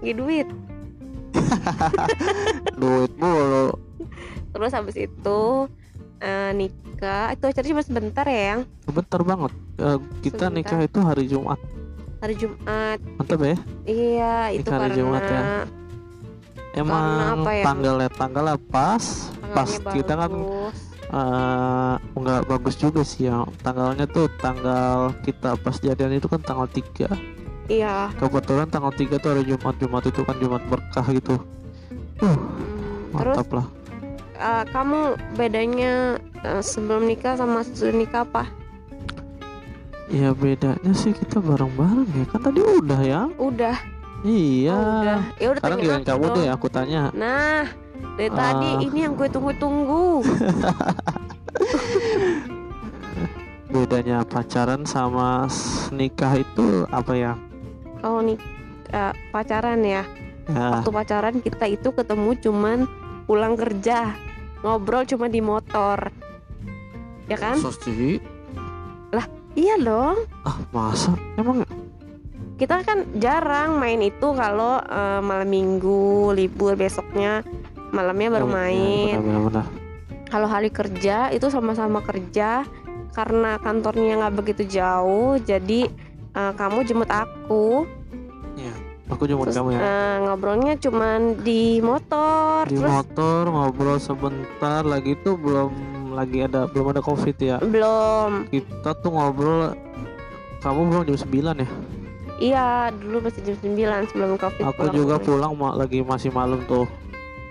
Gak 0.02 0.16
duit. 0.18 0.48
Duit 2.82 3.12
mulu. 3.22 3.78
Terus 4.52 4.72
habis 4.74 4.98
itu 4.98 5.42
eh, 6.18 6.52
nikah. 6.58 7.38
Itu 7.38 7.46
acaranya 7.46 7.72
cuma 7.78 7.84
sebentar 7.86 8.26
ya 8.26 8.42
yang? 8.58 8.62
Bentar 8.90 9.22
banget. 9.22 9.54
Eh, 9.78 9.98
kita 10.26 10.50
Sebentar. 10.50 10.58
nikah 10.58 10.80
itu 10.82 11.00
hari 11.06 11.24
Jumat. 11.30 11.60
Hari 12.26 12.34
Jumat. 12.38 12.98
Mantap 13.22 13.42
ya? 13.46 13.58
Iya 13.86 14.34
itu 14.58 14.66
Nikah 14.66 14.78
hari 14.78 14.90
karena 14.90 14.98
Jumat 14.98 15.24
ya? 15.26 15.42
Emang 16.74 17.06
apa 17.44 17.52
ya? 17.52 17.64
tanggalnya 17.66 18.10
tanggalnya 18.10 18.58
pas 18.72 19.04
pas 19.52 19.70
tanggalnya 19.70 19.92
kita 19.92 20.14
kan 20.16 20.32
bagus. 20.32 20.80
eh, 21.12 21.94
nggak 22.16 22.42
bagus 22.48 22.76
juga 22.78 23.02
sih 23.04 23.28
ya. 23.28 23.44
Tanggalnya 23.60 24.06
tuh 24.08 24.32
tanggal 24.40 25.12
kita 25.22 25.60
pas 25.60 25.76
jadian 25.78 26.16
itu 26.16 26.28
kan 26.32 26.42
tanggal 26.42 26.68
3 26.68 27.12
iya. 27.68 28.12
Kebetulan 28.16 28.68
tanggal 28.68 28.92
3 28.92 29.20
tuh 29.20 29.30
hari 29.32 29.44
Jumat 29.44 29.76
Jumat 29.78 30.04
itu 30.06 30.22
kan 30.24 30.36
Jumat 30.40 30.64
berkah 30.68 31.08
gitu. 31.10 31.36
Uh 32.20 32.36
Hmm, 32.36 32.38
terus? 33.12 33.36
mantap 33.36 33.48
lah. 33.52 33.68
Eh, 34.36 34.64
kamu 34.72 35.00
bedanya 35.36 35.94
eh, 36.42 36.62
sebelum 36.62 37.06
nikah 37.06 37.36
sama 37.36 37.62
sesudah 37.62 37.94
nikah 37.94 38.24
apa? 38.24 38.44
Ya 40.08 40.36
bedanya 40.36 40.92
sih 40.92 41.12
kita 41.12 41.40
bareng-bareng 41.40 42.10
ya. 42.12 42.26
Kan 42.28 42.42
tadi 42.44 42.60
udah 42.60 43.02
ya. 43.02 43.22
Udah 43.38 43.78
iya. 44.24 44.74
Oh, 44.74 45.02
udah. 45.02 45.22
Ya 45.38 45.48
udah 45.52 45.60
sekarang 45.62 45.78
giliran 45.82 46.04
kamu 46.06 46.26
dong. 46.26 46.36
deh 46.38 46.48
aku 46.50 46.68
tanya. 46.70 47.02
Nah 47.14 47.66
dari 48.18 48.30
tadi 48.34 48.70
Ah. 48.76 48.82
ini 48.82 49.00
yang 49.06 49.14
gue 49.18 49.28
tunggu-tunggu. 49.30 50.22
Bedanya 53.72 54.28
pacaran 54.28 54.84
sama 54.84 55.48
nikah 55.96 56.36
itu 56.36 56.84
apa 56.92 57.14
ya? 57.16 57.34
Kalau 58.04 58.20
nih 58.20 58.38
eh, 58.92 59.14
pacaran 59.32 59.80
ya. 59.82 60.04
Ya. 60.52 60.68
Waktu 60.76 60.90
pacaran 60.92 61.36
kita 61.40 61.66
itu 61.72 61.90
ketemu 61.96 62.36
cuman 62.42 62.80
pulang 63.26 63.56
kerja. 63.56 64.12
Ngobrol 64.62 65.08
cuma 65.08 65.32
di 65.32 65.40
motor. 65.40 66.12
Ya 67.32 67.38
kan? 67.40 67.58
Masa 67.58 67.72
sih? 67.88 68.20
iya 69.52 69.76
dong. 69.76 70.16
Ah 70.48 70.56
masa? 70.72 71.12
Emang 71.36 71.68
kita 72.62 72.86
kan 72.86 73.10
jarang 73.18 73.82
main 73.82 73.98
itu 74.06 74.38
kalau 74.38 74.78
eh, 74.78 75.18
malam 75.20 75.50
minggu 75.50 76.30
libur 76.38 76.78
besoknya 76.78 77.42
malamnya 77.90 78.38
baru 78.38 78.46
Oh, 78.46 78.54
iya, 78.54 78.58
main 78.62 79.14
benar-benar 79.18 79.66
kalau 80.30 80.46
hari 80.46 80.70
kerja 80.70 81.34
itu 81.34 81.50
sama-sama 81.50 82.06
kerja 82.06 82.62
karena 83.12 83.58
kantornya 83.60 84.22
nggak 84.22 84.36
begitu 84.38 84.64
jauh 84.70 85.42
jadi 85.42 85.90
eh, 86.38 86.54
kamu 86.54 86.86
jemput 86.86 87.10
aku. 87.10 87.90
Aku 89.12 89.28
jemput 89.28 89.52
terus 89.52 89.60
kamu 89.60 89.76
ya. 89.76 89.80
eh, 89.84 90.16
ngobrolnya 90.24 90.74
cuman 90.80 91.44
di 91.44 91.84
motor 91.84 92.64
di 92.64 92.80
terus 92.80 92.88
motor 92.88 93.44
ngobrol 93.44 94.00
sebentar 94.00 94.88
lagi 94.88 95.20
tuh 95.20 95.36
belum 95.36 95.72
lagi 96.16 96.48
ada 96.48 96.64
belum 96.72 96.96
ada 96.96 97.04
covid 97.04 97.36
ya? 97.36 97.60
Belum. 97.60 98.48
Kita 98.48 98.96
tuh 98.96 99.12
ngobrol 99.12 99.76
kamu 100.64 100.80
belum 100.88 101.02
jam 101.12 101.18
9 101.20 101.60
ya 101.60 101.70
iya 102.42 102.68
dulu 102.92 103.22
masih 103.22 103.42
jam 103.44 103.56
9 103.56 104.10
sebelum 104.10 104.36
covid 104.36 104.64
aku 104.64 104.74
pulang 104.82 104.96
juga 104.96 105.16
pulang 105.18 105.54
ma- 105.54 105.76
lagi 105.76 106.02
masih 106.02 106.30
malam 106.30 106.58
tuh 106.66 106.90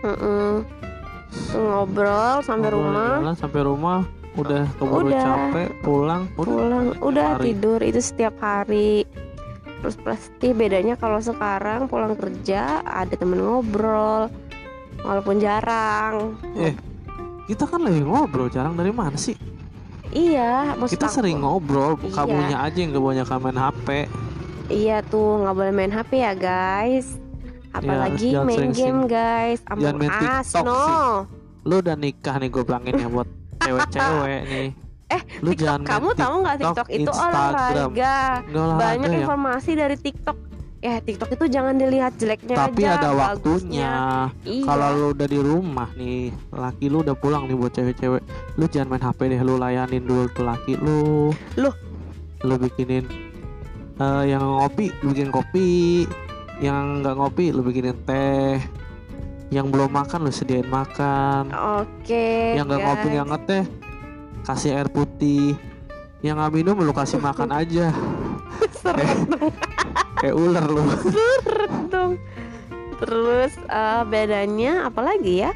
Mm-mm. 0.01 0.67
Tuh 1.31 1.63
ngobrol 1.63 2.43
sampai 2.43 2.69
Ngobrol 2.69 2.91
rumah 2.91 3.13
jalan 3.17 3.37
sampai 3.37 3.61
rumah 3.63 3.99
udah 4.33 4.63
keburu 4.75 5.07
Udah. 5.07 5.23
capek 5.23 5.69
pulang 5.81 6.23
udah 6.33 6.43
pulang 6.49 6.85
udah 7.01 7.27
hari. 7.35 7.45
tidur 7.49 7.79
itu 7.81 8.01
setiap 8.01 8.35
hari 8.37 9.07
terus 9.77 9.95
pasti 9.97 10.51
bedanya 10.51 10.95
kalau 10.95 11.19
sekarang 11.19 11.87
pulang 11.87 12.15
kerja 12.15 12.79
ada 12.81 13.11
temen 13.13 13.39
ngobrol 13.39 14.27
walaupun 15.01 15.39
jarang 15.39 16.35
kita 17.47 17.65
kan 17.65 17.81
lagi 17.81 18.01
ngobrol 18.01 18.47
jarang 18.47 18.75
dari 18.75 18.91
mana 18.91 19.15
sih 19.15 19.35
iya 20.11 20.75
maksud 20.75 20.95
kita 20.95 21.07
aku- 21.07 21.17
sering 21.17 21.39
ngobrol 21.39 21.95
Iya. 21.97 22.11
kamunya 22.13 22.57
aja 22.61 22.79
yang 22.79 22.93
kebanyakan 22.93 23.39
main 23.41 23.59
HP 23.61 23.89
iya 24.71 25.03
tuh 25.03 25.43
nggak 25.43 25.55
boleh 25.55 25.73
main 25.75 25.93
HP 25.93 26.11
ya 26.23 26.33
guys. 26.33 27.19
Apalagi 27.71 28.35
jangan 28.35 28.47
main 28.47 28.71
game 28.71 29.03
guys. 29.11 29.61
Jangan 29.67 29.97
main 29.99 30.11
TikTok 30.15 30.65
no. 30.65 30.75
sih. 30.79 30.99
lu 31.61 31.75
udah 31.85 31.93
nikah 31.93 32.41
nih 32.41 32.49
gue 32.49 32.62
bilangin 32.65 32.95
ya 32.97 33.09
buat 33.12 33.29
cewek-cewek 33.61 34.41
nih. 34.55 34.69
Eh, 35.11 35.23
lu 35.43 35.50
TikTok, 35.53 35.61
jangan 35.61 35.81
kamu 35.85 36.09
tahu 36.17 36.35
nggak 36.41 36.57
TikTok, 36.57 36.87
TikTok 36.89 36.89
itu 36.97 37.11
olahraga? 37.12 38.17
Olahraga 38.49 38.79
banyak 38.81 39.11
ya. 39.11 39.19
informasi 39.21 39.71
dari 39.77 39.97
TikTok. 40.00 40.39
Ya 40.81 40.97
TikTok 41.05 41.31
itu 41.37 41.45
jangan 41.53 41.77
dilihat 41.77 42.17
jeleknya 42.17 42.57
tapi 42.57 42.89
aja 42.89 42.97
ada 42.97 43.11
bagusnya. 43.12 43.21
waktunya. 43.21 43.93
Iya. 44.49 44.65
kalau 44.65 44.89
lu 44.97 45.07
udah 45.12 45.29
di 45.29 45.39
rumah 45.45 45.89
nih 45.93 46.33
laki 46.49 46.87
lu 46.89 47.05
udah 47.05 47.12
pulang 47.12 47.45
nih 47.45 47.57
buat 47.61 47.73
cewek-cewek 47.77 48.23
lu 48.57 48.65
jangan 48.65 48.97
main 48.97 49.05
HP 49.05 49.19
deh 49.29 49.43
lu 49.45 49.61
layanin 49.61 50.00
dulu 50.09 50.25
tuh 50.33 50.49
laki 50.49 50.81
lu. 50.81 51.37
Loh? 51.61 51.77
lu 52.41 52.57
bikinin 52.57 53.05
eh, 54.00 54.25
yang 54.33 54.42
ngopi 54.42 54.88
lu 55.04 55.12
bikin 55.12 55.28
kopi. 55.28 56.04
Yang 56.61 57.04
nggak 57.04 57.14
ngopi 57.16 57.45
lu 57.52 57.61
bikinin 57.61 57.97
teh. 58.09 58.57
Yang 59.52 59.66
belum 59.73 59.90
makan 59.92 60.25
lu 60.25 60.33
sediain 60.33 60.69
makan. 60.69 61.52
Oke. 61.52 62.57
yang 62.57 62.64
nggak 62.69 62.83
ngopi 62.83 63.07
nggak 63.12 63.28
ngeteh 63.28 63.64
kasih 64.45 64.80
air 64.80 64.88
putih. 64.88 65.54
Yang 66.25 66.35
nggak 66.40 66.52
minum 66.52 66.76
lu 66.80 66.92
kasih 66.92 67.21
makan 67.28 67.52
aja. 67.52 67.92
Seret 68.73 69.28
kayak 70.21 70.37
ular 70.37 70.64
lu. 70.69 70.85
Dong. 71.92 72.21
Terus 73.00 73.57
eh, 73.69 74.02
bedanya 74.04 74.88
apa 74.88 75.00
lagi 75.00 75.45
ya? 75.45 75.52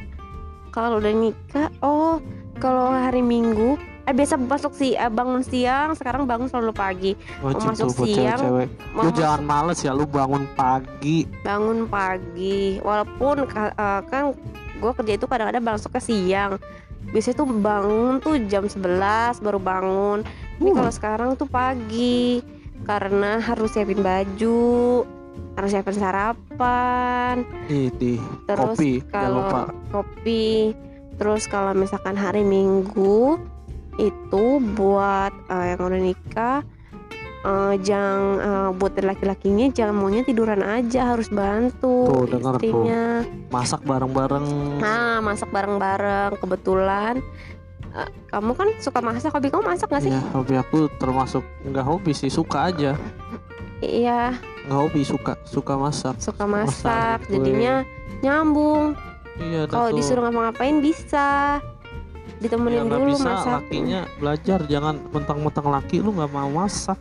Kalau 0.73 0.99
udah 0.99 1.15
nikah, 1.15 1.71
oh 1.87 2.19
kalau 2.59 2.91
hari 2.91 3.23
Minggu, 3.23 3.79
eh 4.05 4.13
biasa 4.13 4.37
masuk 4.37 4.73
si 4.73 4.93
eh, 4.93 5.09
bangun 5.09 5.41
siang, 5.41 5.93
sekarang 5.93 6.25
bangun 6.25 6.45
selalu 6.45 6.73
pagi. 6.73 7.13
wajib 7.41 7.65
masuk 7.67 7.89
tuh 7.89 7.97
buat 7.97 8.07
siang, 8.07 8.39
cewek-cewek 8.39 8.69
Mau 8.91 9.01
lu 9.01 9.01
masuk- 9.03 9.17
jangan 9.17 9.41
males 9.43 9.79
ya 9.81 9.93
lu 9.93 10.05
bangun 10.05 10.45
pagi 10.53 11.19
bangun 11.41 11.79
pagi, 11.87 12.61
walaupun 12.79 13.35
eh, 13.47 13.73
kan 14.05 14.23
gue 14.75 14.93
kerja 14.95 15.13
itu 15.15 15.25
kadang-kadang 15.25 15.65
masuk 15.65 15.91
ke 15.91 16.01
siang. 16.03 16.61
Biasanya 17.05 17.37
tuh 17.37 17.49
bangun 17.49 18.15
tuh 18.19 18.37
jam 18.45 18.65
11 18.65 18.81
baru 19.39 19.57
bangun. 19.57 20.19
Ini 20.55 20.69
Uh. 20.69 20.75
kalau 20.75 20.93
sekarang 20.93 21.29
tuh 21.35 21.47
pagi 21.47 22.41
karena 22.83 23.41
harus 23.41 23.73
siapin 23.73 24.01
baju, 24.01 25.05
harus 25.55 25.71
siapin 25.71 25.97
sarapan, 25.97 27.45
ini 27.67 28.21
Terus 28.45 28.77
kopi 28.77 28.91
kalau 29.07 29.41
lupa 29.41 29.61
kopi. 29.91 30.77
Terus 31.15 31.47
kalau 31.47 31.73
misalkan 31.73 32.15
hari 32.15 32.43
Minggu 32.43 33.39
itu 33.97 34.45
buat 34.73 35.33
eh, 35.47 35.65
yang 35.71 35.81
udah 35.81 36.01
nikah 36.01 36.59
eh, 37.41 37.75
jangan 37.79 38.21
eh, 38.37 38.71
buat 38.73 38.93
laki-lakinya 38.97 39.67
jangan 39.71 39.95
maunya 39.95 40.23
tiduran 40.23 40.61
aja 40.61 41.13
harus 41.13 41.29
bantu 41.29 42.07
Tuh, 42.07 42.25
denger 42.27 42.55
tuh. 42.59 42.85
masak 43.49 43.81
bareng-bareng 43.83 44.47
Nah, 44.77 45.19
masak 45.21 45.49
bareng-bareng 45.49 46.37
kebetulan 46.37 47.23
eh, 47.91 48.09
kamu 48.29 48.53
kan 48.53 48.69
suka 48.79 48.99
masak, 48.99 49.31
hobi 49.31 49.49
kamu 49.49 49.65
masak 49.65 49.89
gak 49.89 50.03
sih? 50.03 50.11
ya 50.11 50.23
hobi 50.33 50.55
aku 50.55 50.91
termasuk 50.97 51.43
nggak 51.63 51.85
hobi 51.85 52.11
sih 52.11 52.29
suka 52.29 52.69
aja 52.69 52.93
Iya, 53.79 54.33
nggak 54.65 54.81
hobi 54.81 55.05
suka 55.05 55.37
suka 55.45 55.77
masak 55.77 56.17
suka 56.17 56.45
Masak, 56.45 56.81
masak, 56.81 57.29
kue. 57.29 57.37
jadinya 57.37 57.85
nyambung. 58.19 58.97
iya 59.37 59.69
Kalau 59.69 59.93
disuruh 59.93 60.25
ngapa-ngapain 60.25 60.81
bisa. 60.81 61.61
Ya 62.37 62.43
Ditemenin 62.43 62.81
nggak 62.85 62.99
dulu 62.99 63.13
bisa 63.13 63.31
masak. 63.31 63.53
lakinya 63.57 64.01
belajar 64.17 64.59
jangan 64.65 64.95
mentang-mentang 65.09 65.67
laki 65.67 65.97
lu 65.99 66.11
nggak 66.13 66.31
mau 66.31 66.51
masak 66.53 66.99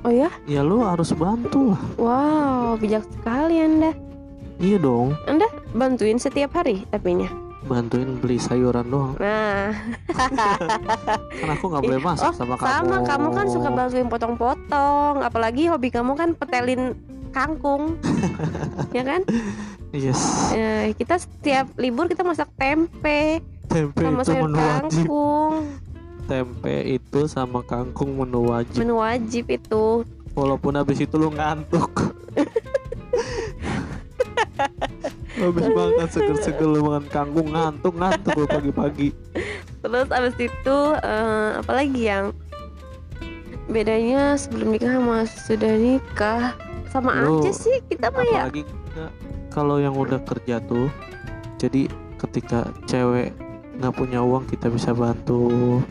Oh 0.00 0.12
ya? 0.12 0.28
ya 0.44 0.60
lu 0.60 0.80
harus 0.80 1.10
bantu 1.10 1.72
lah 1.72 1.80
Wow, 1.96 2.76
bijak 2.76 3.02
sekali 3.10 3.56
Anda. 3.58 3.92
iya 4.56 4.76
dong 4.76 5.16
Bantuin 5.72 6.16
setiap 6.16 6.54
hari 6.54 6.84
tapinya. 6.86 7.26
bantuin 7.62 8.14
beli 8.14 8.36
sayuran 8.36 8.84
doang 8.84 9.16
Nah, 9.16 9.72
kan 11.40 11.48
aku 11.50 11.64
nggak 11.66 11.82
boleh 11.82 11.96
masak 11.98 12.28
oh, 12.28 12.34
sama 12.34 12.54
kamu 12.54 12.68
sama 12.68 12.96
kamu 13.02 13.28
kan 13.32 13.46
suka 13.48 13.68
bantuin 13.70 14.06
potong-potong, 14.06 15.14
apalagi 15.18 15.66
hobi 15.66 15.88
kamu 15.88 16.12
kan 16.12 16.32
petelin 16.32 16.92
kangkung. 17.30 17.96
ya 18.96 19.02
kan? 19.02 19.24
yes 19.90 20.52
Eh, 20.52 20.92
kita 20.92 21.16
setiap 21.16 21.72
libur 21.74 22.04
kita 22.04 22.20
masak 22.20 22.52
tempe 22.54 23.40
tempe 23.74 23.98
sama 23.98 24.22
itu 24.22 24.30
sayur 24.30 24.42
menu 24.46 24.58
wajib. 24.62 25.02
kangkung. 25.02 25.54
tempe 26.24 26.76
itu 26.86 27.20
sama 27.26 27.60
kangkung 27.66 28.10
menu 28.14 28.40
wajib. 28.48 28.78
Menu 28.78 28.94
wajib 29.02 29.44
itu. 29.50 29.84
walaupun 30.34 30.72
habis 30.78 30.98
itu 31.02 31.14
lu 31.14 31.30
ngantuk. 31.34 31.90
Habis 35.34 35.66
makan 35.66 36.08
seger-seger 36.08 36.68
lu 36.70 36.86
makan 36.86 37.04
kangkung 37.10 37.50
ngantuk 37.50 37.94
ngantuk 37.98 38.32
lu 38.38 38.46
pagi-pagi. 38.46 39.10
Terus 39.82 40.08
abis 40.08 40.36
itu 40.38 40.76
eh, 41.02 41.48
apalagi 41.58 42.02
yang 42.06 42.30
bedanya 43.66 44.38
sebelum 44.38 44.70
nikah 44.74 44.94
sama 44.94 45.18
sudah 45.26 45.74
nikah? 45.74 46.42
Sama 46.94 47.10
Lu- 47.26 47.42
aja 47.42 47.50
sih 47.50 47.82
kita 47.90 48.14
mah 48.14 48.22
ya. 48.22 48.46
apalagi 48.46 48.62
kalau 49.50 49.82
yang 49.82 49.98
udah 49.98 50.22
kerja 50.22 50.62
tuh 50.62 50.86
jadi 51.58 51.90
ketika 52.22 52.70
cewek 52.86 53.34
nggak 53.78 53.94
punya 53.94 54.20
uang 54.22 54.44
kita 54.48 54.70
bisa 54.70 54.94
bantu. 54.94 55.82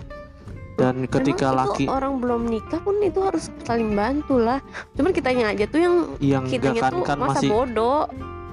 Dan 0.74 1.06
ketika 1.06 1.54
Memang 1.54 1.60
laki 1.70 1.86
orang 1.86 2.14
belum 2.18 2.42
nikah 2.50 2.82
pun 2.82 2.98
itu 3.06 3.22
harus 3.22 3.54
saling 3.62 3.94
bantu 3.94 4.42
lah. 4.42 4.58
Cuman 4.98 5.14
kitanya 5.14 5.54
aja 5.54 5.70
tuh 5.70 5.80
yang 5.80 5.96
yang 6.18 6.44
kitanya 6.50 6.82
kan 6.82 6.92
tuh 6.98 7.06
kan 7.06 7.18
masa 7.22 7.30
masih 7.38 7.50
bodoh. 7.54 8.02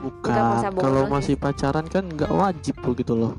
Bukan. 0.04 0.32
Masa 0.36 0.68
bodoh 0.68 0.84
kalau 0.84 1.02
sih. 1.02 1.12
masih 1.16 1.34
pacaran 1.40 1.86
kan 1.88 2.04
nggak 2.04 2.32
wajib 2.32 2.74
tuh 2.84 2.92
gitu 2.92 3.14
loh. 3.16 3.32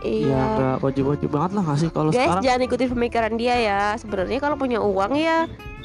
Ya 0.00 0.08
iya 0.08 0.40
nggak 0.56 0.76
wajib-wajib 0.86 1.28
banget 1.28 1.50
lah 1.58 1.62
nggak 1.66 1.78
sih 1.82 1.90
kalau 1.90 2.10
guys 2.14 2.22
sekarang? 2.22 2.42
jangan 2.46 2.60
ikutin 2.64 2.88
pemikiran 2.96 3.32
dia 3.36 3.54
ya. 3.60 3.82
Sebenarnya 4.00 4.38
kalau 4.40 4.56
punya 4.56 4.78
uang 4.80 5.12
ya 5.12 5.38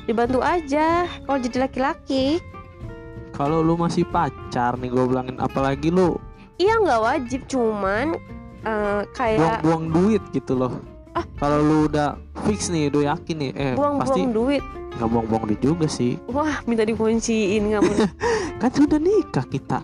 dibantu 0.07 0.39
aja. 0.39 1.09
Kalau 1.27 1.39
jadi 1.43 1.57
laki-laki. 1.67 2.39
Kalau 3.35 3.59
lu 3.59 3.75
masih 3.75 4.07
pacar 4.07 4.79
nih 4.79 4.87
gue 4.87 5.03
bilangin 5.11 5.35
apalagi 5.43 5.91
lu 5.91 6.15
iya 6.55 6.79
nggak 6.79 7.01
wajib. 7.03 7.41
Cuman 7.51 8.15
eh, 8.65 9.01
kayak 9.13 9.61
buang-buang 9.61 9.83
duit 9.91 10.23
gitu 10.33 10.53
loh. 10.57 10.73
Ah. 11.11 11.27
kalau 11.43 11.59
lu 11.59 11.77
udah 11.91 12.15
fix 12.47 12.71
nih 12.71 12.87
udah 12.87 13.11
yakin 13.11 13.35
nih 13.35 13.51
eh 13.51 13.73
pasti 13.75 13.79
buang-buang 13.83 14.31
duit. 14.31 14.63
Nggak 14.95 15.07
buang-buang 15.11 15.43
duit 15.51 15.61
juga 15.61 15.87
sih. 15.91 16.15
Wah 16.31 16.63
minta 16.63 16.87
dikunciin 16.87 17.61
nggak 17.67 17.81
mau 17.83 17.95
kan 18.61 18.71
sudah 18.71 18.99
nikah 18.99 19.45
kita. 19.51 19.79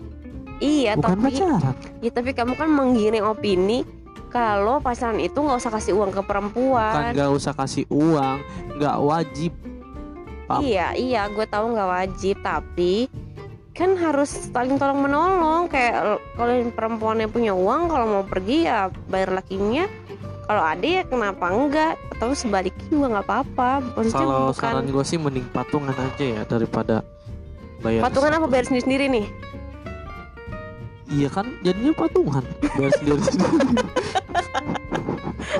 Iya 0.58 0.96
bukan 0.96 1.20
tapi 1.20 1.36
pacaran. 1.36 1.74
Ya 2.00 2.10
tapi 2.10 2.30
kamu 2.32 2.52
kan 2.56 2.68
menggiring 2.72 3.24
opini 3.28 3.84
kalau 4.32 4.80
pacaran 4.80 5.20
itu 5.20 5.36
nggak 5.36 5.60
usah 5.60 5.72
kasih 5.72 5.92
uang 6.00 6.10
ke 6.16 6.22
perempuan. 6.24 7.12
Nggak 7.12 7.30
usah 7.36 7.52
kasih 7.52 7.84
uang 7.92 8.36
nggak 8.80 8.96
wajib. 9.04 9.52
Paham? 10.48 10.64
iya 10.64 10.96
iya 10.96 11.22
gue 11.28 11.44
tahu 11.44 11.76
nggak 11.76 11.90
wajib 11.92 12.40
tapi 12.40 13.04
kan 13.78 13.94
harus 13.94 14.50
saling 14.50 14.74
tolong 14.74 15.06
menolong. 15.06 15.70
Kayak 15.70 16.18
kalau 16.34 16.52
yang 16.52 16.74
perempuannya 16.74 17.30
punya 17.30 17.54
uang 17.54 17.86
kalau 17.86 18.06
mau 18.10 18.24
pergi 18.26 18.66
ya 18.66 18.90
bayar 19.06 19.38
lakinya. 19.38 19.86
Kalau 20.48 20.64
ada 20.64 20.82
ya 20.82 21.02
kenapa 21.06 21.46
enggak? 21.54 21.94
Atau 22.18 22.34
sebaliknya 22.34 22.86
juga 22.90 23.06
nggak 23.14 23.26
apa-apa. 23.30 23.70
Maksudnya 23.94 24.18
kalau 24.18 24.50
bukan 24.50 24.58
saran 24.58 24.86
gue 24.90 25.04
sih 25.06 25.18
mending 25.20 25.46
patungan 25.54 25.94
aja 25.94 26.24
ya 26.26 26.42
daripada 26.42 27.06
bayar 27.78 28.02
patungan 28.02 28.42
apa? 28.42 28.46
bayar 28.50 28.64
sendiri 28.66 28.82
sendiri 28.82 29.04
nih? 29.06 29.26
Iya 31.08 31.28
kan? 31.30 31.46
Jadinya 31.62 31.92
patungan. 31.94 32.44
Bayar 32.74 32.92
sendiri 32.98 33.20
sendiri 33.22 33.86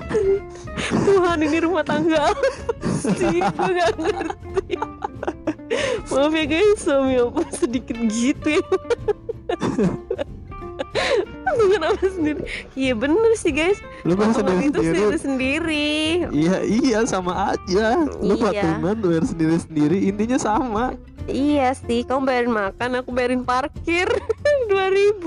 Tuhan 1.07 1.39
ini 1.45 1.59
rumah 1.63 1.85
tangga. 1.87 2.33
Sih 2.99 3.39
gue 3.41 3.71
gak 3.79 3.93
ngerti 3.95 4.98
maaf 6.09 6.33
ya 6.33 6.45
guys 6.45 6.79
suami 6.79 7.15
apa 7.17 7.41
sedikit 7.53 7.97
gitu 8.09 8.49
ya. 8.55 8.65
Patungan 11.45 11.83
apa 11.85 12.07
sendiri. 12.07 12.41
Iya 12.73 12.93
bener 12.95 13.33
sih 13.35 13.51
guys. 13.51 13.79
Lu 14.03 14.15
Patungan 14.15 14.35
sendiri 14.37 14.63
itu 14.65 14.81
sendiri. 14.81 15.19
sendiri 15.19 15.91
iya 16.31 16.57
iya 16.63 16.99
sama 17.05 17.53
aja. 17.53 18.05
Lu 18.19 18.35
Iya. 18.35 18.43
patungan 18.45 18.97
bayar 18.99 19.25
sendiri 19.25 19.57
sendiri 19.59 19.99
intinya 20.05 20.39
sama. 20.39 20.95
Iya 21.29 21.77
sih 21.77 22.09
Kamu 22.09 22.25
bayarin 22.25 22.49
makan 22.49 22.91
Aku 22.99 23.13
bayarin 23.13 23.45
parkir. 23.45 24.09
2000 24.73 25.21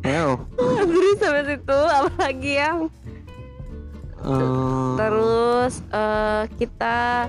Well, 0.00 0.40
Terus 0.56 1.16
sampai 1.16 1.44
situ 1.46 1.78
Apalagi 1.92 2.52
yang 2.54 2.78
eh, 4.20 4.92
Terus 4.96 5.74
eh, 5.86 6.42
Kita 6.56 7.28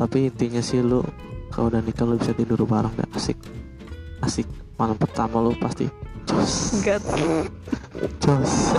tapi 0.00 0.32
intinya 0.32 0.64
sih 0.64 0.80
lu 0.80 1.04
kalau 1.52 1.68
udah 1.68 1.84
nikah 1.84 2.08
lu 2.08 2.16
bisa 2.16 2.32
tidur 2.32 2.64
bareng 2.64 2.96
deh 2.96 3.04
asik. 3.12 3.36
Asik. 4.24 4.48
Malam 4.80 4.96
pertama 4.96 5.44
lu 5.44 5.52
pasti 5.60 5.92
jos. 6.24 6.80
Gak 6.80 7.02
jos. 8.22 8.72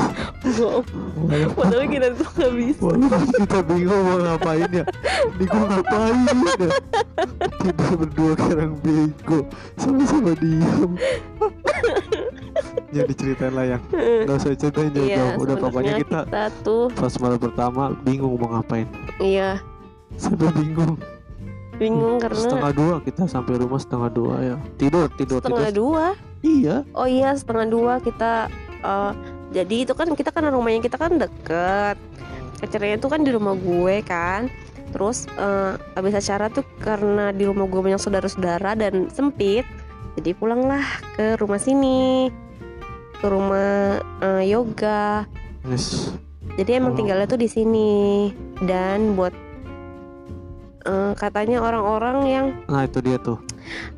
Padahal 1.54 1.86
kita 1.86 2.08
tuh 2.18 2.30
gak 2.34 2.54
bisa. 2.58 2.82
Wah, 2.82 3.22
kita 3.38 3.60
bingung 3.70 4.02
mau 4.02 4.18
ngapain 4.18 4.70
ya. 4.72 4.86
Ini 5.38 5.44
gue 5.46 5.66
ngapain 5.70 6.18
ya? 6.58 6.70
Tidur 7.62 7.92
berdua 8.02 8.34
karang 8.34 8.74
bego. 8.82 9.40
Sama-sama 9.78 10.34
diem. 10.40 10.92
Ya 12.92 13.08
diceritain 13.08 13.54
lah 13.56 13.78
yang 13.78 13.82
Gak 14.28 14.36
usah 14.42 14.52
ceritain 14.58 14.92
jauh-jauh 14.92 15.30
Iya 15.32 15.38
Udah. 15.38 15.56
Pokoknya 15.60 15.94
kita 16.02 16.20
kita 16.26 16.46
tuh. 16.66 16.90
Pas 16.96 17.14
malam 17.20 17.40
pertama 17.40 17.94
bingung 18.02 18.40
mau 18.40 18.58
ngapain. 18.58 18.88
Iya. 19.22 19.60
Sampai 20.20 20.52
bingung 20.56 21.00
bingung 21.82 22.22
karena 22.22 22.38
Setengah 22.38 22.72
dua 22.78 22.96
kita 23.02 23.26
sampai 23.26 23.58
rumah 23.58 23.82
setengah 23.82 24.10
dua 24.14 24.36
ya. 24.38 24.56
Tidur, 24.78 25.10
tidur, 25.18 25.42
setengah 25.42 25.74
tidur 25.74 25.98
dua? 25.98 26.06
Iya. 26.46 26.86
Oh 26.94 27.10
iya 27.10 27.34
setengah 27.34 27.66
dua 27.66 27.94
kita 27.98 28.54
eh, 28.86 29.12
jadi 29.50 29.76
itu 29.90 29.94
kan 29.98 30.14
kita 30.14 30.30
kan 30.30 30.46
rumahnya 30.54 30.86
kita 30.86 31.02
kan 31.02 31.18
deket. 31.18 31.98
Acaranya 32.62 33.02
itu 33.02 33.10
kan 33.10 33.26
di 33.26 33.32
rumah 33.34 33.58
gue 33.58 33.96
kan. 34.06 34.46
Terus 34.94 35.26
eh, 35.34 35.74
habis 35.98 36.14
acara 36.14 36.54
tuh 36.54 36.64
karena 36.78 37.34
di 37.34 37.50
rumah 37.50 37.66
gue 37.66 37.82
banyak 37.82 37.98
saudara-saudara 37.98 38.78
dan 38.78 39.10
sempit 39.10 39.66
jadi 40.20 40.36
pulanglah 40.36 40.84
ke 41.18 41.40
rumah 41.42 41.58
sini. 41.58 42.30
Ke 43.18 43.26
rumah 43.26 43.98
eh, 44.22 44.44
yoga. 44.46 45.26
Yes. 45.66 46.14
jadi 46.58 46.82
emang 46.82 46.94
Oh. 46.94 46.98
tinggalnya 46.98 47.26
tuh 47.26 47.40
di 47.40 47.50
sini. 47.50 48.30
Dan 48.62 49.14
buat 49.18 49.34
eh, 50.84 51.12
katanya 51.14 51.58
orang-orang 51.60 52.18
yang 52.26 52.46
Nah 52.66 52.84
itu 52.84 53.00
dia 53.00 53.18
tuh. 53.18 53.38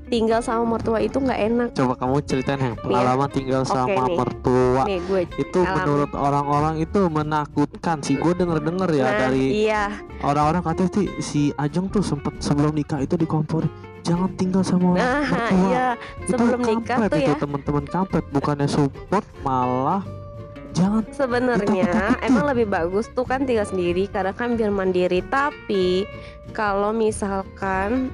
tinggal 0.06 0.40
sama 0.40 0.62
mertua 0.68 1.00
itu 1.00 1.18
nggak 1.18 1.40
enak. 1.42 1.70
Coba 1.74 1.94
kamu 1.96 2.22
ceritain 2.22 2.62
yang 2.62 2.78
pengalaman 2.78 3.26
tinggal 3.28 3.62
Oke, 3.62 3.72
sama 3.72 4.02
nih. 4.06 4.16
mertua 4.16 4.82
nih 4.86 5.00
gue 5.02 5.22
Itu 5.40 5.60
Alam. 5.60 5.74
menurut 5.76 6.12
orang-orang 6.14 6.76
itu 6.78 7.00
menakutkan 7.08 7.98
sih. 8.00 8.16
Gue 8.16 8.34
denger-denger 8.34 8.90
ya 8.94 9.04
nah, 9.04 9.16
dari 9.20 9.46
iya. 9.66 9.84
orang-orang 10.22 10.62
katanya 10.62 10.92
sih 10.92 11.08
si 11.18 11.42
Ajeng 11.56 11.90
tuh 11.90 12.02
sempet 12.02 12.38
sebelum 12.38 12.72
nikah 12.72 13.00
itu 13.00 13.16
dikompori 13.16 13.66
jangan 14.04 14.30
tinggal 14.36 14.62
sama 14.62 14.94
Nah, 14.94 15.24
mertua. 15.24 15.60
iya. 15.66 15.88
Itu 16.22 16.36
sebelum 16.36 16.60
nikah 16.62 16.98
kampret 17.00 17.10
tuh 17.10 17.20
itu 17.20 17.34
ya. 17.34 17.40
teman-teman 17.40 17.86
kampret. 17.88 18.26
Bukannya 18.30 18.68
support 18.68 19.26
malah 19.42 20.04
jangan. 20.74 21.04
Sebenarnya 21.14 21.90
emang 22.28 22.50
lebih 22.50 22.68
bagus 22.68 23.08
tuh 23.14 23.24
kan 23.24 23.46
tinggal 23.46 23.66
sendiri 23.66 24.10
karena 24.10 24.34
kan 24.34 24.58
biar 24.58 24.74
mandiri. 24.74 25.22
Tapi 25.30 26.04
kalau 26.52 26.92
misalkan 26.92 28.10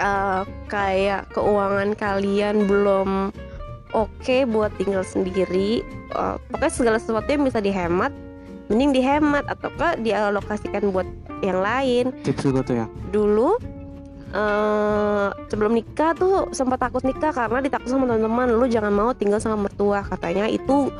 eh, 0.00 0.42
kayak 0.66 1.30
keuangan 1.36 1.94
kalian 1.94 2.66
belum 2.66 3.30
oke 3.94 4.36
buat 4.50 4.74
tinggal 4.80 5.06
sendiri 5.06 5.86
eh, 6.12 6.36
pokoknya 6.50 6.72
segala 6.72 6.98
sesuatu 6.98 7.28
yang 7.30 7.46
bisa 7.46 7.62
dihemat 7.62 8.10
mending 8.68 8.96
dihemat 8.96 9.44
ataukah 9.44 10.00
dialokasikan 10.00 10.88
buat 10.88 11.08
yang 11.44 11.60
lain. 11.60 12.04
Tips 12.24 12.48
juga 12.48 12.60
tuh 12.64 12.76
ya? 12.84 12.86
Dulu 13.12 13.50
eh 14.34 15.28
sebelum 15.46 15.78
nikah 15.78 16.10
tuh 16.18 16.50
sempat 16.50 16.82
takut 16.82 17.06
nikah 17.06 17.30
karena 17.30 17.62
ditakut 17.62 17.86
sama 17.86 18.10
teman-teman 18.10 18.50
lu 18.50 18.66
jangan 18.66 18.90
mau 18.90 19.10
tinggal 19.14 19.38
sama 19.38 19.68
mertua 19.68 20.02
katanya. 20.02 20.48
Itu 20.48 20.90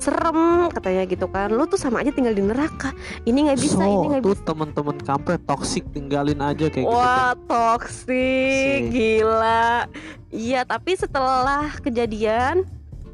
serem 0.00 0.72
katanya 0.72 1.04
gitu 1.04 1.28
kan. 1.28 1.52
Lu 1.52 1.68
tuh 1.68 1.76
sama 1.76 2.00
aja 2.00 2.10
tinggal 2.10 2.32
di 2.32 2.42
neraka. 2.42 2.96
Ini 3.28 3.52
nggak 3.52 3.60
bisa 3.60 3.76
so 3.76 3.84
ini 3.84 4.06
nggak 4.16 4.24
tuh 4.24 4.34
bisa. 4.34 4.46
teman-teman 4.48 4.96
kampret 5.04 5.40
toksik 5.44 5.84
tinggalin 5.92 6.40
aja 6.40 6.66
kayak 6.72 6.88
gitu 6.88 6.96
wah 6.96 7.36
tuh. 7.36 7.46
toksik 7.46 8.80
Si. 8.88 8.90
gila. 8.90 9.86
Iya 10.32 10.64
tapi 10.64 10.96
setelah 10.96 11.68
kejadian 11.84 12.64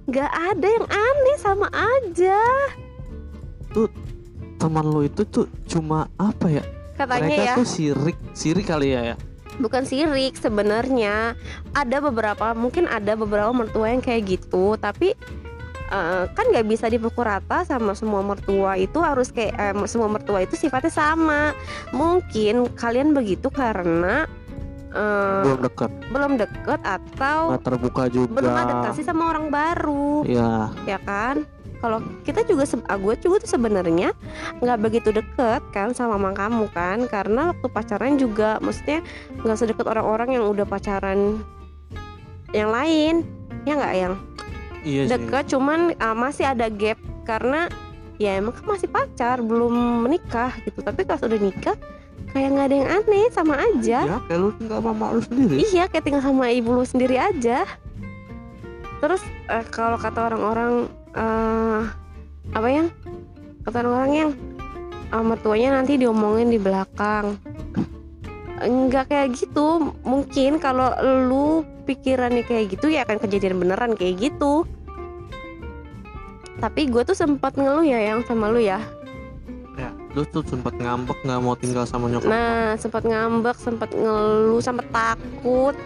nggak 0.07 0.31
ada 0.31 0.67
yang 0.71 0.87
aneh 0.87 1.37
sama 1.43 1.67
aja. 1.75 2.39
Teman 4.57 4.87
lo 4.89 5.05
itu 5.05 5.27
tuh 5.29 5.51
cuma 5.69 6.09
apa 6.17 6.49
ya? 6.49 6.65
Katanya 6.97 7.29
mereka 7.29 7.45
ya. 7.45 7.55
tuh 7.61 7.69
sirik 7.69 8.17
sirik 8.33 8.67
kali 8.71 8.97
ya 8.97 9.13
ya? 9.13 9.17
Bukan 9.61 9.85
sirik 9.85 10.37
sebenarnya. 10.37 11.37
Ada 11.77 12.01
beberapa 12.01 12.57
mungkin 12.57 12.89
ada 12.89 13.17
beberapa 13.17 13.53
mertua 13.53 13.93
yang 13.93 14.01
kayak 14.01 14.41
gitu 14.41 14.81
tapi 14.81 15.13
eh, 15.91 16.25
kan 16.31 16.45
nggak 16.51 16.67
bisa 16.67 16.91
dipukul 16.91 17.27
rata 17.27 17.63
sama 17.63 17.95
semua 17.95 18.23
mertua 18.23 18.75
itu 18.79 18.99
harus 18.99 19.31
kayak 19.31 19.55
eh, 19.55 19.75
semua 19.87 20.11
mertua 20.11 20.43
itu 20.43 20.59
sifatnya 20.59 20.93
sama. 20.93 21.55
Mungkin 21.95 22.75
kalian 22.75 23.15
begitu 23.15 23.49
karena 23.51 24.27
eh, 24.91 25.43
belum 25.47 25.61
deket. 25.63 25.91
belum 26.11 26.33
deket 26.41 26.81
atau 26.83 27.55
nggak 27.55 27.65
terbuka 27.65 28.03
juga. 28.11 28.33
belum 28.43 28.55
adaptasi 28.55 29.01
sama 29.07 29.31
orang 29.31 29.47
baru. 29.51 30.27
Ya 30.27 30.71
ya 30.85 30.99
kan? 31.03 31.47
Kalau 31.77 32.01
kita 32.25 32.41
juga 32.49 32.65
ah, 32.89 32.97
gue 32.97 33.15
juga 33.21 33.45
tuh 33.45 33.53
sebenarnya 33.53 34.17
nggak 34.65 34.81
begitu 34.81 35.13
deket 35.13 35.61
kan 35.77 35.93
sama 35.93 36.17
mama 36.17 36.33
kamu 36.33 36.67
kan? 36.73 37.05
Karena 37.07 37.53
waktu 37.53 37.69
pacaran 37.69 38.17
juga 38.17 38.57
maksudnya 38.65 39.05
nggak 39.45 39.59
sedekat 39.61 39.87
orang-orang 39.87 40.41
yang 40.41 40.45
udah 40.49 40.65
pacaran 40.65 41.45
yang 42.57 42.73
lain. 42.73 43.29
Ya 43.69 43.77
nggak 43.77 43.95
yang 43.99 44.15
iya 44.87 45.03
sih. 45.05 45.19
Deket 45.19 45.45
cuman 45.51 45.99
uh, 45.99 46.15
masih 46.15 46.47
ada 46.47 46.71
gap 46.71 46.97
karena 47.27 47.67
ya 48.17 48.39
emang 48.39 48.55
kan 48.55 48.65
masih 48.79 48.89
pacar 48.89 49.43
belum 49.43 50.07
menikah 50.07 50.55
gitu. 50.63 50.81
Tapi 50.81 51.03
kalau 51.03 51.27
sudah 51.27 51.41
nikah 51.43 51.77
kayak 52.31 52.49
nggak 52.55 52.67
ada 52.71 52.77
yang 52.77 52.91
aneh 53.03 53.27
sama 53.35 53.55
aja. 53.59 53.99
Ya 54.07 54.19
kayak 54.31 54.39
lu 54.39 54.51
tinggal 54.57 54.79
sama 54.81 54.93
mak 54.95 55.11
lu 55.19 55.21
sendiri. 55.27 55.57
Iya 55.67 55.85
kayak 55.91 56.05
tinggal 56.07 56.23
sama 56.23 56.45
ibu 56.55 56.71
lu 56.71 56.85
sendiri 56.87 57.17
aja. 57.19 57.67
Terus 59.03 59.23
eh, 59.51 59.65
kalau 59.75 59.99
kata 59.99 60.33
orang-orang 60.33 60.73
eh, 61.13 61.81
apa 62.55 62.69
yang? 62.71 62.87
Kata 63.67 63.83
orang-orang 63.83 64.13
yang 64.15 64.31
eh, 65.11 65.25
mertuanya 65.25 65.69
nanti 65.83 65.99
diomongin 65.99 66.49
di 66.49 66.61
belakang. 66.63 67.37
Enggak 68.57 69.13
kayak 69.13 69.37
gitu. 69.37 69.93
Mungkin 70.05 70.57
kalau 70.63 70.93
lu 71.03 71.65
pikirannya 71.85 72.43
kayak 72.43 72.77
gitu 72.77 72.91
ya 72.91 73.05
akan 73.07 73.23
kejadian 73.23 73.63
beneran 73.63 73.95
kayak 73.95 74.19
gitu 74.19 74.67
tapi 76.57 76.89
gue 76.89 77.03
tuh 77.05 77.17
sempat 77.17 77.53
ngeluh 77.57 77.85
ya 77.85 78.01
yang 78.01 78.21
sama 78.25 78.49
lu 78.49 78.61
ya 78.61 78.81
ya 79.77 79.93
lu 80.17 80.25
tuh 80.33 80.41
sempat 80.49 80.73
ngambek 80.77 81.19
nggak 81.21 81.41
mau 81.45 81.53
tinggal 81.57 81.85
sama 81.85 82.09
nyokap 82.09 82.33
Nah, 82.33 82.73
sempat 82.81 83.05
ngambek, 83.05 83.57
sempat 83.61 83.93
ngeluh, 83.93 84.61
sempat 84.65 84.89
takut. 84.89 85.77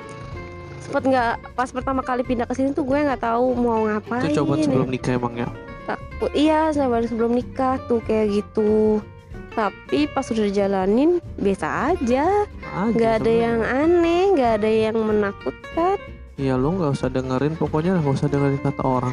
Sempat 0.79 1.03
nggak 1.07 1.35
pas 1.59 1.71
pertama 1.71 2.01
kali 2.03 2.23
pindah 2.23 2.47
ke 2.47 2.55
sini 2.55 2.71
tuh 2.71 2.87
gue 2.87 2.99
nggak 2.99 3.23
tahu 3.23 3.55
mau 3.59 3.87
ngapain. 3.87 4.31
itu 4.31 4.43
coba 4.43 4.59
sebelum 4.63 4.89
nikah 4.91 5.19
emang 5.19 5.35
ya 5.35 5.51
takut. 5.91 6.31
Iya, 6.31 6.71
saya 6.71 6.87
baru 6.87 7.07
sebelum 7.11 7.33
nikah 7.35 7.83
tuh 7.91 7.99
kayak 8.07 8.43
gitu. 8.43 9.03
Tapi 9.51 10.07
pas 10.15 10.23
udah 10.31 10.47
jalanin 10.47 11.19
biasa 11.35 11.95
aja, 11.95 12.47
nggak 12.95 13.15
ada 13.19 13.27
sebenarnya. 13.27 13.43
yang 13.43 13.61
aneh, 13.67 14.23
nggak 14.39 14.53
ada 14.63 14.71
yang 14.71 14.97
menakutkan. 15.03 15.99
Iya 16.39 16.55
lu 16.57 16.79
nggak 16.79 16.97
usah 16.97 17.11
dengerin 17.11 17.59
pokoknya 17.59 18.01
nggak 18.01 18.15
usah 18.17 18.31
dengerin 18.31 18.63
kata 18.65 18.81
orang 18.81 19.13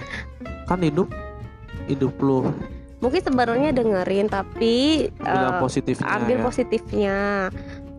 kan 0.67 0.79
hidup 0.79 1.11
hidup 1.87 2.13
lu 2.19 2.51
Mungkin 2.97 3.21
sebenarnya 3.21 3.69
dengerin, 3.71 4.25
tapi 4.25 5.05
bilang 5.13 5.57
eh, 5.57 5.61
positifnya 5.61 6.07
ambil 6.17 6.37
ya. 6.37 6.43
positifnya. 6.43 7.17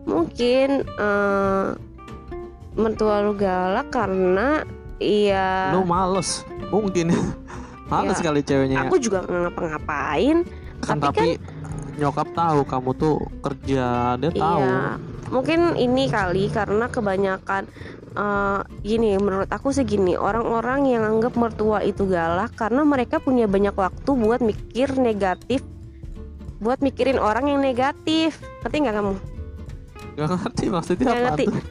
Mungkin 0.04 0.68
eh, 0.82 1.66
mertua 2.74 3.22
lu 3.22 3.34
galak 3.34 3.90
karena 3.90 4.62
iya 4.98 5.70
lu 5.70 5.82
males 5.82 6.42
mungkin 6.70 7.10
males 7.90 8.18
Ya, 8.18 8.24
kali 8.24 8.40
ceweknya 8.40 8.76
ya. 8.78 8.86
aku 8.86 8.96
juga 8.98 9.22
ngapa-ngapain 9.22 10.46
kan 10.78 10.98
tapi 10.98 11.38
tapi 11.38 11.42
nyokap 11.98 12.30
tahu 12.30 12.62
kamu 12.62 12.90
tuh 12.94 13.16
kerja 13.40 14.14
dia 14.14 14.30
tahu 14.30 14.62
iya 14.62 14.94
mungkin 15.28 15.74
ini 15.74 16.06
kali 16.06 16.46
karena 16.48 16.86
kebanyakan 16.86 17.66
eh, 18.18 18.60
gini 18.82 19.14
menurut 19.22 19.48
aku 19.48 19.70
sih 19.70 19.86
gini 19.86 20.18
orang-orang 20.18 20.90
yang 20.90 21.02
anggap 21.06 21.38
mertua 21.38 21.86
itu 21.86 22.04
galak 22.04 22.52
karena 22.58 22.82
mereka 22.82 23.22
punya 23.22 23.46
banyak 23.46 23.72
waktu 23.78 24.10
buat 24.18 24.42
mikir 24.42 24.98
negatif 24.98 25.62
buat 26.58 26.82
mikirin 26.82 27.18
orang 27.22 27.50
yang 27.50 27.60
negatif. 27.62 28.38
Ngerti 28.62 28.76
nggak 28.82 28.96
kamu? 28.98 29.14
Gak 30.18 30.28
ngerti 30.34 30.64
maksudnya 30.66 31.06
Nggak 31.06 31.18
apa 31.18 31.26
ngerti. 31.30 31.44
tuh? 31.46 31.62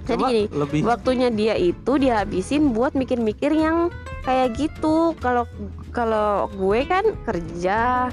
Jadi 0.00 0.22
gini 0.26 0.42
lebih 0.50 0.80
waktunya 0.88 1.28
dia 1.28 1.54
itu 1.54 1.92
dihabisin 2.00 2.72
buat 2.72 2.96
mikir-mikir 2.96 3.52
yang 3.52 3.92
kayak 4.24 4.56
gitu. 4.56 5.12
Kalau 5.20 5.44
kalau 5.92 6.48
gue 6.56 6.80
kan 6.88 7.04
kerja. 7.28 8.08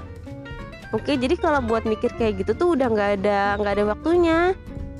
Oke 0.95 1.19
jadi 1.19 1.35
kalau 1.39 1.63
buat 1.63 1.83
mikir 1.87 2.11
kayak 2.15 2.43
gitu 2.43 2.51
tuh 2.55 2.67
udah 2.75 2.87
nggak 2.91 3.11
ada 3.23 3.55
nggak 3.57 3.73
ada 3.79 3.83
waktunya. 3.95 4.37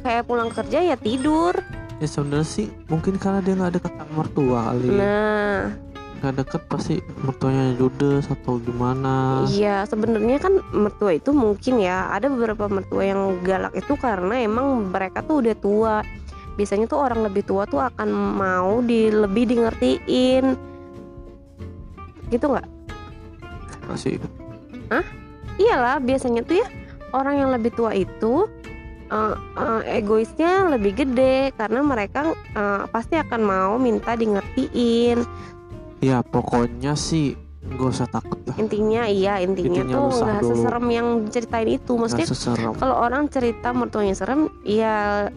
Kayak 0.02 0.23
pulang 0.32 0.50
kerja 0.56 0.80
ya 0.80 0.95
tidur 0.95 1.52
ya 1.97 2.07
sebenarnya 2.07 2.47
sih 2.47 2.67
mungkin 2.89 3.17
karena 3.17 3.41
dia 3.41 3.57
nggak 3.57 3.73
deket 3.81 3.93
sama 3.97 4.13
mertua 4.23 4.60
kali 4.71 4.89
nah. 4.93 5.62
Nggak 6.17 6.33
deket 6.41 6.62
pasti 6.65 6.95
mertuanya 7.21 7.77
judes 7.77 8.25
atau 8.25 8.57
gimana. 8.57 9.45
Iya 9.53 9.86
sebenarnya 9.86 10.41
kan 10.41 10.65
mertua 10.73 11.13
itu 11.13 11.29
mungkin 11.29 11.77
ya 11.77 12.10
ada 12.10 12.25
beberapa 12.25 12.65
mertua 12.65 13.05
yang 13.05 13.38
galak 13.45 13.77
itu 13.77 13.93
karena 14.01 14.41
emang 14.41 14.89
mereka 14.89 15.21
tuh 15.21 15.45
udah 15.45 15.55
tua. 15.62 15.95
Biasanya 16.57 16.89
tuh 16.89 17.05
orang 17.05 17.21
lebih 17.21 17.45
tua 17.45 17.69
tuh 17.69 17.86
akan 17.86 18.10
mau 18.33 18.81
di 18.81 19.13
lebih 19.13 19.45
di 19.45 19.62
ngertiin 19.62 20.45
gitu 22.33 22.45
nggak? 22.49 22.67
Masih 23.86 24.17
iyalah 25.57 25.97
biasanya 26.01 26.45
tuh 26.45 26.62
ya 26.62 26.67
orang 27.13 27.41
yang 27.41 27.49
lebih 27.53 27.73
tua 27.73 27.93
itu 27.97 28.45
eh, 29.08 29.36
eh, 29.36 29.82
egoisnya 29.98 30.70
lebih 30.70 30.93
gede 30.96 31.52
karena 31.54 31.80
mereka 31.82 32.22
eh, 32.52 32.84
pasti 32.88 33.15
akan 33.15 33.41
mau 33.41 33.74
minta 33.76 34.13
di 34.13 34.28
ngertiin 34.28 35.17
ya 35.98 36.22
pokoknya 36.22 36.93
sih 36.93 37.34
gak 37.67 37.89
usah 37.91 38.08
takut 38.08 38.39
lah. 38.48 38.56
Intinya 38.56 39.04
iya 39.12 39.43
intinya, 39.43 39.84
Intinya 39.84 39.91
tuh 39.91 40.24
nggak 40.24 40.39
seserem 40.39 40.86
yang 40.88 41.08
ceritain 41.28 41.67
itu. 41.67 42.00
Maksudnya 42.00 42.24
kalau 42.80 42.96
orang 42.96 43.28
cerita 43.28 43.76
mertuanya 43.76 44.15
serem 44.15 44.48
ya 44.63 45.28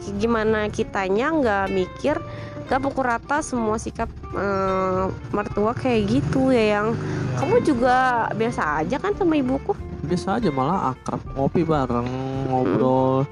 ki- 0.00 0.16
gimana 0.16 0.72
kitanya 0.72 1.28
nggak 1.28 1.66
mikir 1.68 2.16
gak 2.64 2.80
pukul 2.80 3.04
rata 3.04 3.44
semua 3.44 3.76
sikap 3.76 4.08
eh, 4.32 5.04
mertua 5.28 5.76
kayak 5.76 6.08
gitu 6.08 6.48
ya 6.48 6.80
yang 6.80 6.96
kamu 7.36 7.60
juga 7.60 7.96
biasa 8.32 8.80
aja 8.80 8.96
kan 8.96 9.12
sama 9.12 9.36
ibuku 9.36 9.76
biasa 10.04 10.38
aja 10.38 10.50
malah 10.52 10.92
akrab 10.92 11.20
ngopi 11.34 11.64
bareng 11.64 12.08
ngobrol. 12.48 13.24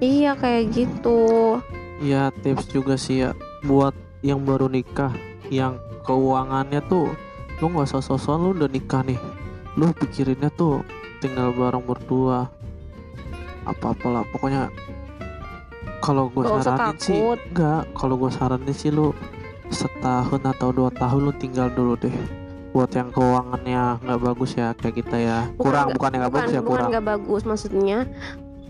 Iya 0.00 0.36
kayak 0.36 0.72
gitu. 0.72 1.18
Ya 2.00 2.32
tips 2.44 2.68
juga 2.72 2.96
sih 2.96 3.24
ya 3.24 3.36
buat 3.64 3.92
yang 4.24 4.44
baru 4.44 4.68
nikah 4.68 5.12
yang 5.52 5.76
keuangannya 6.04 6.80
tuh 6.88 7.12
lu 7.60 7.68
nggak 7.68 7.92
usah 7.92 8.00
sosokan 8.00 8.40
lu 8.40 8.48
udah 8.56 8.70
nikah 8.72 9.04
nih. 9.04 9.20
Lu 9.76 9.92
pikirinnya 9.92 10.48
tuh 10.56 10.80
tinggal 11.20 11.52
bareng 11.52 11.84
berdua 11.84 12.48
apa 13.68 13.92
apalah 13.92 14.24
pokoknya 14.32 14.72
kalau 16.00 16.32
gue 16.32 16.42
saranin 16.64 16.96
sih 16.96 17.20
enggak 17.20 17.84
kalau 17.92 18.16
gue 18.16 18.32
saranin 18.32 18.72
sih 18.72 18.88
lu 18.88 19.12
setahun 19.68 20.40
atau 20.40 20.72
dua 20.72 20.88
tahun 20.96 21.28
lu 21.28 21.32
tinggal 21.36 21.68
dulu 21.68 21.94
deh 22.00 22.39
buat 22.70 22.90
yang 22.94 23.10
keuangannya 23.10 23.98
nggak 24.02 24.20
bagus 24.22 24.50
ya 24.54 24.70
kayak 24.78 24.94
kita 25.02 25.16
ya. 25.18 25.38
Kurang 25.58 25.94
bukan 25.94 26.10
yang 26.14 26.20
nggak 26.26 26.34
bagus 26.38 26.50
ya 26.54 26.60
bukan 26.62 26.70
kurang. 26.70 26.88
nggak 26.94 27.06
bagus 27.06 27.42
maksudnya 27.42 27.98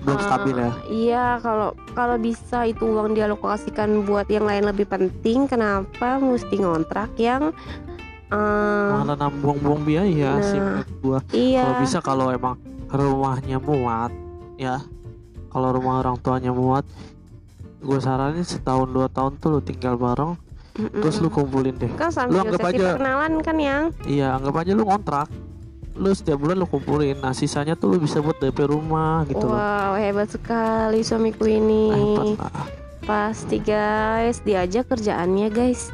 belum 0.01 0.17
eh, 0.17 0.25
stabil 0.25 0.57
ya? 0.57 0.71
iya 0.89 1.27
kalau 1.45 1.77
kalau 1.93 2.17
bisa 2.17 2.65
itu 2.65 2.89
uang 2.89 3.13
dialokasikan 3.13 4.01
buat 4.09 4.25
yang 4.33 4.49
lain 4.49 4.65
lebih 4.65 4.89
penting 4.89 5.45
kenapa 5.45 6.17
mesti 6.17 6.57
ngontrak 6.57 7.13
yang 7.21 7.53
eh, 8.33 8.91
malah 8.97 9.13
nambung 9.21 9.61
buang 9.61 9.85
biaya 9.85 10.41
sih 10.41 10.57
Nah. 10.57 10.81
menurut 10.81 10.91
gua. 11.05 11.19
iya. 11.37 11.69
Kalau 11.69 11.77
bisa 11.85 11.99
kalau 12.01 12.27
emang 12.33 12.57
rumahnya 12.89 13.61
muat 13.61 14.13
ya. 14.57 14.81
Kalau 15.51 15.69
rumah 15.75 15.99
orang 16.01 16.17
tuanya 16.23 16.55
muat 16.55 16.87
gue 17.81 17.99
saranin 17.99 18.45
setahun 18.45 18.93
dua 18.93 19.09
tahun 19.09 19.41
tuh 19.41 19.57
lu 19.57 19.61
tinggal 19.65 19.97
bareng 19.97 20.37
mm-mm. 20.87 21.03
terus 21.05 21.17
lu 21.21 21.29
kumpulin 21.29 21.77
deh. 21.77 21.93
Kan 22.01 22.09
sambil 22.09 22.47
anggap 22.47 22.73
aja- 22.73 22.97
perkenalan 22.97 23.33
kan 23.45 23.57
yang? 23.61 23.83
Iya 24.09 24.37
anggap 24.41 24.55
aja 24.65 24.73
lu 24.73 24.85
kontrak 24.89 25.29
lu 26.01 26.11
setiap 26.17 26.41
bulan 26.41 26.57
lu 26.57 26.67
kumpulin. 26.67 27.21
Nah 27.21 27.37
sisanya 27.37 27.77
tuh 27.77 27.93
lu 27.93 27.97
bisa 28.01 28.25
buat 28.25 28.41
DP 28.41 28.65
rumah 28.73 29.29
gitu 29.29 29.45
loh. 29.45 29.61
Wow 29.61 30.01
hebat 30.01 30.33
sekali 30.33 31.05
suamiku 31.05 31.45
ini. 31.45 31.93
Hebat 31.93 32.41
lah 32.41 32.67
pasti 33.11 33.59
guys 33.59 34.41
diajak 34.47 34.87
kerjaannya 34.87 35.49
guys. 35.51 35.91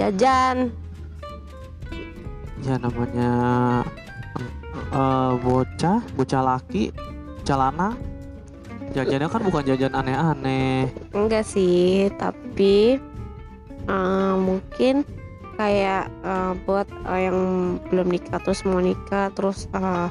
Jajan. 0.00 0.72
Ya 2.64 2.80
namanya 2.80 3.30
eh, 4.90 5.32
bocah 5.44 6.00
bocah 6.16 6.42
laki 6.42 6.90
celana. 7.44 7.94
Jajannya 8.94 9.26
kan 9.26 9.42
bukan 9.42 9.62
jajan 9.68 9.92
aneh-aneh. 9.94 10.86
Enggak 11.10 11.44
sih 11.44 12.08
tapi 12.14 13.02
eh, 13.88 14.34
mungkin 14.36 15.04
kayak 15.54 16.10
eh, 16.10 16.52
buat 16.66 16.88
eh, 17.06 17.30
yang 17.30 17.38
belum 17.88 18.08
nikah 18.10 18.42
terus 18.42 18.66
mau 18.66 18.82
nikah 18.82 19.30
terus 19.32 19.70
eh, 19.74 20.08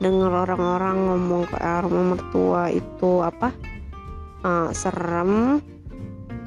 denger 0.00 0.32
orang-orang 0.32 0.96
ngomong 0.96 1.44
ke 1.46 1.58
rumah 1.60 2.04
mertua 2.16 2.62
itu 2.72 3.22
apa 3.22 3.54
eh, 4.42 4.70
serem 4.74 5.62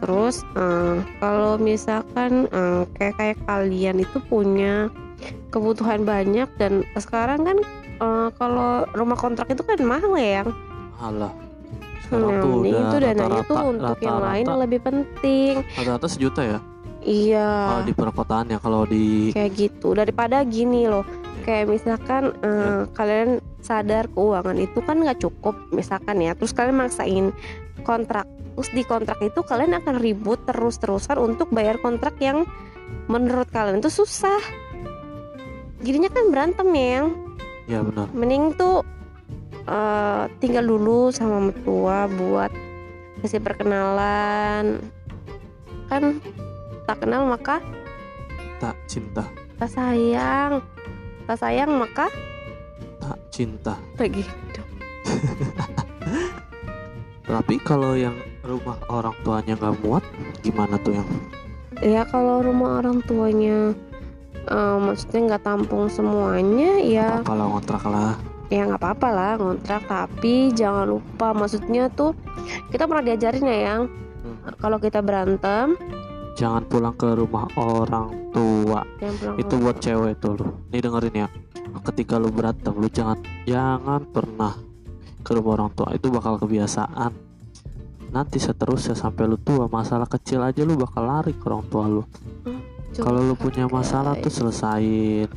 terus 0.03 0.43
eh, 0.59 0.99
kalau 1.23 1.55
misalkan 1.55 2.51
eh, 2.51 2.83
kayak 2.99 3.15
kayak 3.15 3.39
kalian 3.47 4.03
itu 4.03 4.17
punya 4.27 4.91
kebutuhan 5.53 6.03
banyak 6.03 6.49
dan 6.59 6.83
sekarang 6.99 7.47
kan 7.47 7.57
eh, 8.01 8.29
kalau 8.35 8.83
rumah 8.91 9.15
kontrak 9.15 9.47
itu 9.47 9.63
kan 9.63 9.79
mahal 9.85 10.17
ya 10.19 10.43
yang 10.43 10.51
Alah. 11.03 11.42
Sekarang 12.03 12.35
tuh 12.37 12.49
mending 12.51 12.73
udah 12.73 12.83
itu 12.83 12.97
dananya 12.99 13.17
tuh 13.17 13.55
rata-rata- 13.55 13.63
untuk 13.65 13.97
yang 13.97 14.11
rata-rata- 14.11 14.27
lain 14.27 14.45
yang 14.45 14.61
lebih 14.61 14.79
penting. 14.83 15.53
Rata-rata 15.73 16.07
sejuta 16.07 16.41
ya? 16.43 16.59
Iya, 17.03 17.49
kalau 17.67 17.83
di 17.83 17.93
perkotaan 17.93 18.45
ya 18.47 18.59
kalau 18.59 18.81
di 18.85 19.05
kayak 19.31 19.51
gitu. 19.59 19.91
Daripada 19.91 20.39
gini 20.47 20.87
loh, 20.87 21.03
kayak 21.43 21.67
misalkan 21.67 22.31
eh, 22.39 22.87
kalian 22.91 23.29
sadar 23.59 24.07
keuangan 24.07 24.55
itu 24.55 24.79
kan 24.79 25.03
nggak 25.03 25.19
cukup, 25.19 25.55
misalkan 25.71 26.19
ya, 26.19 26.31
terus 26.31 26.55
kalian 26.55 26.79
maksain 26.79 27.35
kontrak. 27.83 28.23
Terus 28.55 28.69
di 28.71 28.83
kontrak 28.85 29.19
itu 29.19 29.43
kalian 29.43 29.75
akan 29.75 29.99
ribut 29.99 30.47
terus-terusan 30.47 31.19
untuk 31.19 31.51
bayar 31.51 31.75
kontrak 31.79 32.15
yang 32.23 32.47
menurut 33.09 33.51
kalian 33.51 33.83
itu 33.83 33.91
susah. 33.91 34.39
Jadinya 35.83 36.07
kan 36.07 36.31
berantem 36.31 36.67
ya 36.71 36.87
yang. 36.95 37.07
Ya 37.67 37.79
benar. 37.83 38.07
Mending 38.15 38.55
tuh 38.55 38.87
eh, 39.67 40.23
tinggal 40.39 40.65
dulu 40.67 41.11
sama 41.13 41.51
mertua 41.51 42.07
buat 42.11 42.51
kasih 43.23 43.39
perkenalan. 43.39 44.83
Kan 45.87 46.19
tak 46.83 46.99
kenal 47.03 47.23
maka 47.27 47.63
tak 48.59 48.75
cinta. 48.87 49.23
tak 49.59 49.69
sayang. 49.71 50.59
Tak 51.23 51.39
sayang 51.39 51.71
maka 51.79 52.11
tak 52.99 53.19
cinta. 53.31 53.75
Begitu 53.95 54.31
tapi 57.33 57.55
kalau 57.63 57.95
yang 57.95 58.15
rumah 58.43 58.79
orang 58.91 59.15
tuanya 59.23 59.55
nggak 59.55 59.75
muat 59.83 60.03
gimana 60.43 60.75
tuh 60.79 60.95
yang? 60.99 61.09
Ya 61.83 62.07
kalau 62.07 62.43
rumah 62.43 62.83
orang 62.83 63.03
tuanya 63.03 63.71
eh, 64.47 64.77
maksudnya 64.79 65.35
nggak 65.35 65.43
tampung 65.43 65.87
semuanya 65.87 66.79
ya. 66.83 67.09
Kalau 67.23 67.55
ngontrak 67.55 67.83
lah 67.87 68.15
ya 68.53 68.69
nggak 68.69 68.81
apa-apa 68.81 69.07
lah 69.09 69.31
ngontrak. 69.41 69.81
Tapi 69.89 70.53
jangan 70.53 70.85
lupa 70.85 71.33
maksudnya 71.33 71.89
tuh 71.89 72.13
kita 72.69 72.85
pernah 72.85 73.01
diajarin 73.01 73.49
ya 73.49 73.59
yang. 73.73 73.83
Hmm. 74.23 74.55
kalau 74.55 74.79
kita 74.79 75.03
berantem 75.03 75.75
jangan 76.39 76.63
pulang 76.63 76.95
ke 76.95 77.11
rumah 77.11 77.49
orang 77.57 78.31
tua. 78.31 78.85
Itu 79.35 79.59
buat 79.59 79.81
cewek 79.81 80.21
tuh 80.21 80.39
lu. 80.39 80.47
Nih 80.71 80.79
dengerin 80.79 81.25
ya. 81.25 81.27
Ketika 81.83 82.21
lu 82.21 82.29
berantem 82.31 82.71
lu 82.77 82.87
jangan 82.87 83.19
jangan 83.43 84.05
pernah 84.07 84.53
ke 85.25 85.31
rumah 85.33 85.51
orang 85.59 85.71
tua. 85.75 85.91
Itu 85.91 86.07
bakal 86.13 86.39
kebiasaan. 86.39 87.11
Nanti 88.13 88.37
seterusnya 88.37 88.93
sampai 88.93 89.25
lu 89.25 89.41
tua 89.41 89.65
masalah 89.65 90.05
kecil 90.05 90.45
aja 90.45 90.61
lu 90.61 90.77
bakal 90.77 91.03
lari 91.03 91.33
ke 91.33 91.43
orang 91.49 91.65
tua 91.67 91.83
lu. 91.89 92.03
Curhat, 92.93 93.09
kalau 93.09 93.25
lu 93.25 93.33
punya 93.33 93.65
masalah 93.65 94.13
tuh 94.21 94.29
guys. 94.29 94.37
selesain 94.37 95.27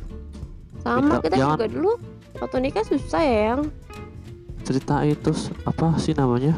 sama 0.81 1.01
minta- 1.01 1.23
kita 1.23 1.35
jangan- 1.37 1.57
juga 1.57 1.67
dulu 1.69 1.91
waktu 2.37 2.57
nikah 2.61 2.85
susah 2.85 3.21
ya 3.23 3.39
yang 3.53 3.61
cerita 4.67 4.95
itu 5.07 5.31
apa 5.63 5.95
sih 5.95 6.11
namanya 6.11 6.53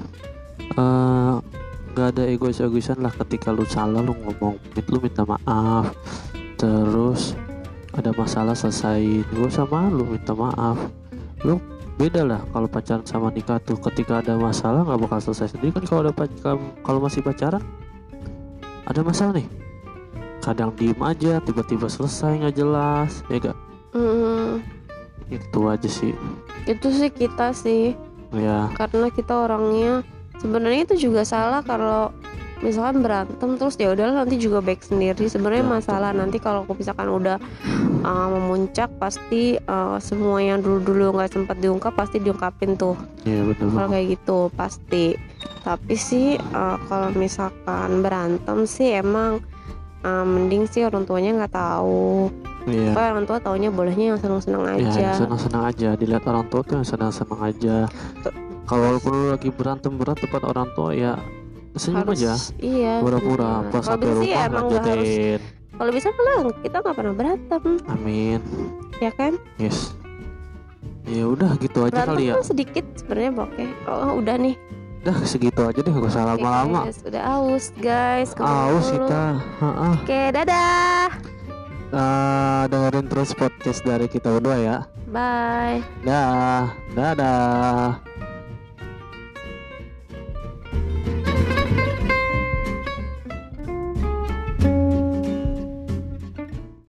nggak 1.89 2.15
ada 2.15 2.23
egois-egoisan 2.31 3.03
lah 3.03 3.11
ketika 3.11 3.51
lu 3.51 3.67
salah 3.67 3.99
lu 3.99 4.15
ngomong 4.15 4.55
lu 4.87 4.97
minta 5.03 5.27
maaf. 5.27 5.91
Terus 6.55 7.35
ada 7.91 8.15
masalah 8.15 8.55
selesai 8.55 9.25
gak 9.27 9.49
usah 9.51 9.67
malu 9.67 10.07
minta 10.07 10.31
maaf. 10.31 10.79
Lu 11.43 11.59
beda 11.99 12.23
lah 12.23 12.39
kalau 12.55 12.71
pacaran 12.71 13.03
sama 13.03 13.33
nikah 13.35 13.59
tuh. 13.59 13.75
Ketika 13.75 14.23
ada 14.23 14.39
masalah 14.39 14.87
nggak 14.87 14.99
bakal 15.03 15.19
selesai 15.19 15.51
sendiri. 15.51 15.75
Kan 15.75 15.83
kalau 15.89 16.01
ada 16.07 16.13
kalau 16.85 16.99
masih 17.03 17.19
pacaran 17.19 17.63
ada 18.87 19.01
masalah 19.03 19.35
nih. 19.35 19.47
Kadang 20.39 20.71
diem 20.79 20.99
aja 21.03 21.43
tiba-tiba 21.43 21.91
selesai 21.91 22.39
nggak 22.39 22.55
jelas 22.55 23.27
ya 23.27 23.37
gak 23.43 23.57
Hmm, 23.93 24.61
itu 25.29 25.59
aja 25.65 25.89
sih. 25.89 26.13
Itu 26.69 26.93
sih 26.93 27.09
kita 27.09 27.53
sih. 27.53 27.97
Ya 28.29 28.69
karena 28.77 29.09
kita 29.09 29.33
orangnya 29.33 30.05
sebenarnya 30.37 30.85
itu 30.85 31.09
juga 31.09 31.25
salah 31.25 31.65
kalau 31.65 32.13
misalkan 32.59 32.99
berantem 32.99 33.55
terus 33.55 33.79
ya 33.79 33.89
udah 33.95 34.21
nanti 34.21 34.37
juga 34.37 34.61
baik 34.61 34.83
sendiri. 34.83 35.25
Sebenarnya 35.25 35.65
Ya, 35.65 35.73
masalah 35.79 36.11
nanti 36.13 36.37
kalau 36.37 36.67
misalkan 36.69 37.09
udah 37.09 37.37
uh, 38.05 38.27
memuncak 38.29 38.91
pasti 38.99 39.57
uh, 39.65 39.97
semua 39.97 40.43
yang 40.43 40.61
dulu-dulu 40.61 41.17
nggak 41.17 41.31
sempat 41.33 41.57
diungkap 41.57 41.95
pasti 41.95 42.21
diungkapin 42.21 42.77
tuh. 42.77 42.93
Ya 43.25 43.41
betul. 43.41 43.73
Kalau 43.73 43.89
kayak 43.89 44.07
gitu 44.19 44.39
pasti. 44.53 45.17
Tapi 45.59 45.95
sih 45.95 46.39
uh, 46.53 46.77
kalau 46.87 47.09
misalkan 47.15 48.05
berantem 48.05 48.63
sih 48.63 48.95
emang 48.95 49.43
uh, 50.03 50.25
mending 50.27 50.67
sih 50.69 50.85
orang 50.87 51.03
tuanya 51.03 51.35
nggak 51.43 51.55
tahu 51.55 52.31
Iya. 52.61 52.91
Pokoknya 52.91 53.09
orang 53.11 53.25
tua 53.25 53.37
taunya 53.39 53.69
bolehnya 53.69 54.05
yang 54.09 54.19
seneng-seneng 54.19 54.61
Ya, 54.61 54.73
aja 54.73 54.99
yang 55.05 55.17
senang-senang 55.17 55.63
aja. 55.65 55.89
Dilihat 55.93 56.23
orang 56.23 56.45
tua 56.47 56.61
tuh 56.61 56.75
yang 56.75 56.87
senang-senang 56.87 57.39
aja. 57.41 57.75
Kalau 58.63 58.83
walaupun 58.85 59.11
lu 59.11 59.25
lagi 59.29 59.49
berantem 59.49 59.93
berat 59.93 60.17
depan 60.17 60.41
orang 60.43 60.67
tua 60.71 60.91
ya 60.91 61.13
senyum 61.71 62.03
harus 62.03 62.19
aja. 62.19 62.33
iya 62.59 62.99
Pura-pura 62.99 63.63
pas 63.65 63.81
sampai 63.81 64.09
rumah 64.09 64.41
emang 64.43 64.65
nggak 64.67 64.83
harus 64.85 65.11
kalau 65.71 65.91
bisa 65.95 66.07
malah 66.11 66.37
kita 66.59 66.77
nggak 66.77 66.91
pernah 66.93 67.13
berantem 67.15 67.61
Amin. 67.87 68.39
ya 68.99 69.09
kan 69.09 69.39
Yes. 69.55 69.95
Ya 71.03 71.23
udah 71.25 71.55
gitu 71.57 71.81
aja 71.81 72.03
berantem 72.03 72.13
kali 72.13 72.23
ya. 72.27 72.33
sedikit 72.43 72.83
sebenarnya 72.93 73.31
oke 73.39 73.63
oh 73.87 74.13
udah 74.17 74.35
nih 74.35 74.55
Udah 74.99 75.15
segitu 75.23 75.61
aja 75.63 75.79
deh 75.79 75.89
gak 75.89 76.05
usah 76.05 76.23
lama-lama. 76.27 76.79
guys, 76.83 76.99
udah 77.01 77.23
aus 77.31 77.65
guys 77.73 78.29
Aus 78.35 78.87
kita. 78.91 79.39
Heeh. 79.57 79.93
oke 79.95 80.21
dadah 80.35 81.07
Eh, 81.89 82.63
dengerin 82.69 83.09
terus 83.09 83.33
podcast 83.33 83.81
dari 83.81 84.05
kita 84.05 84.29
berdua 84.37 84.57
ya. 84.61 84.77
bye 85.09 85.81
Dah. 86.05 86.69
Dadah. 86.93 88.08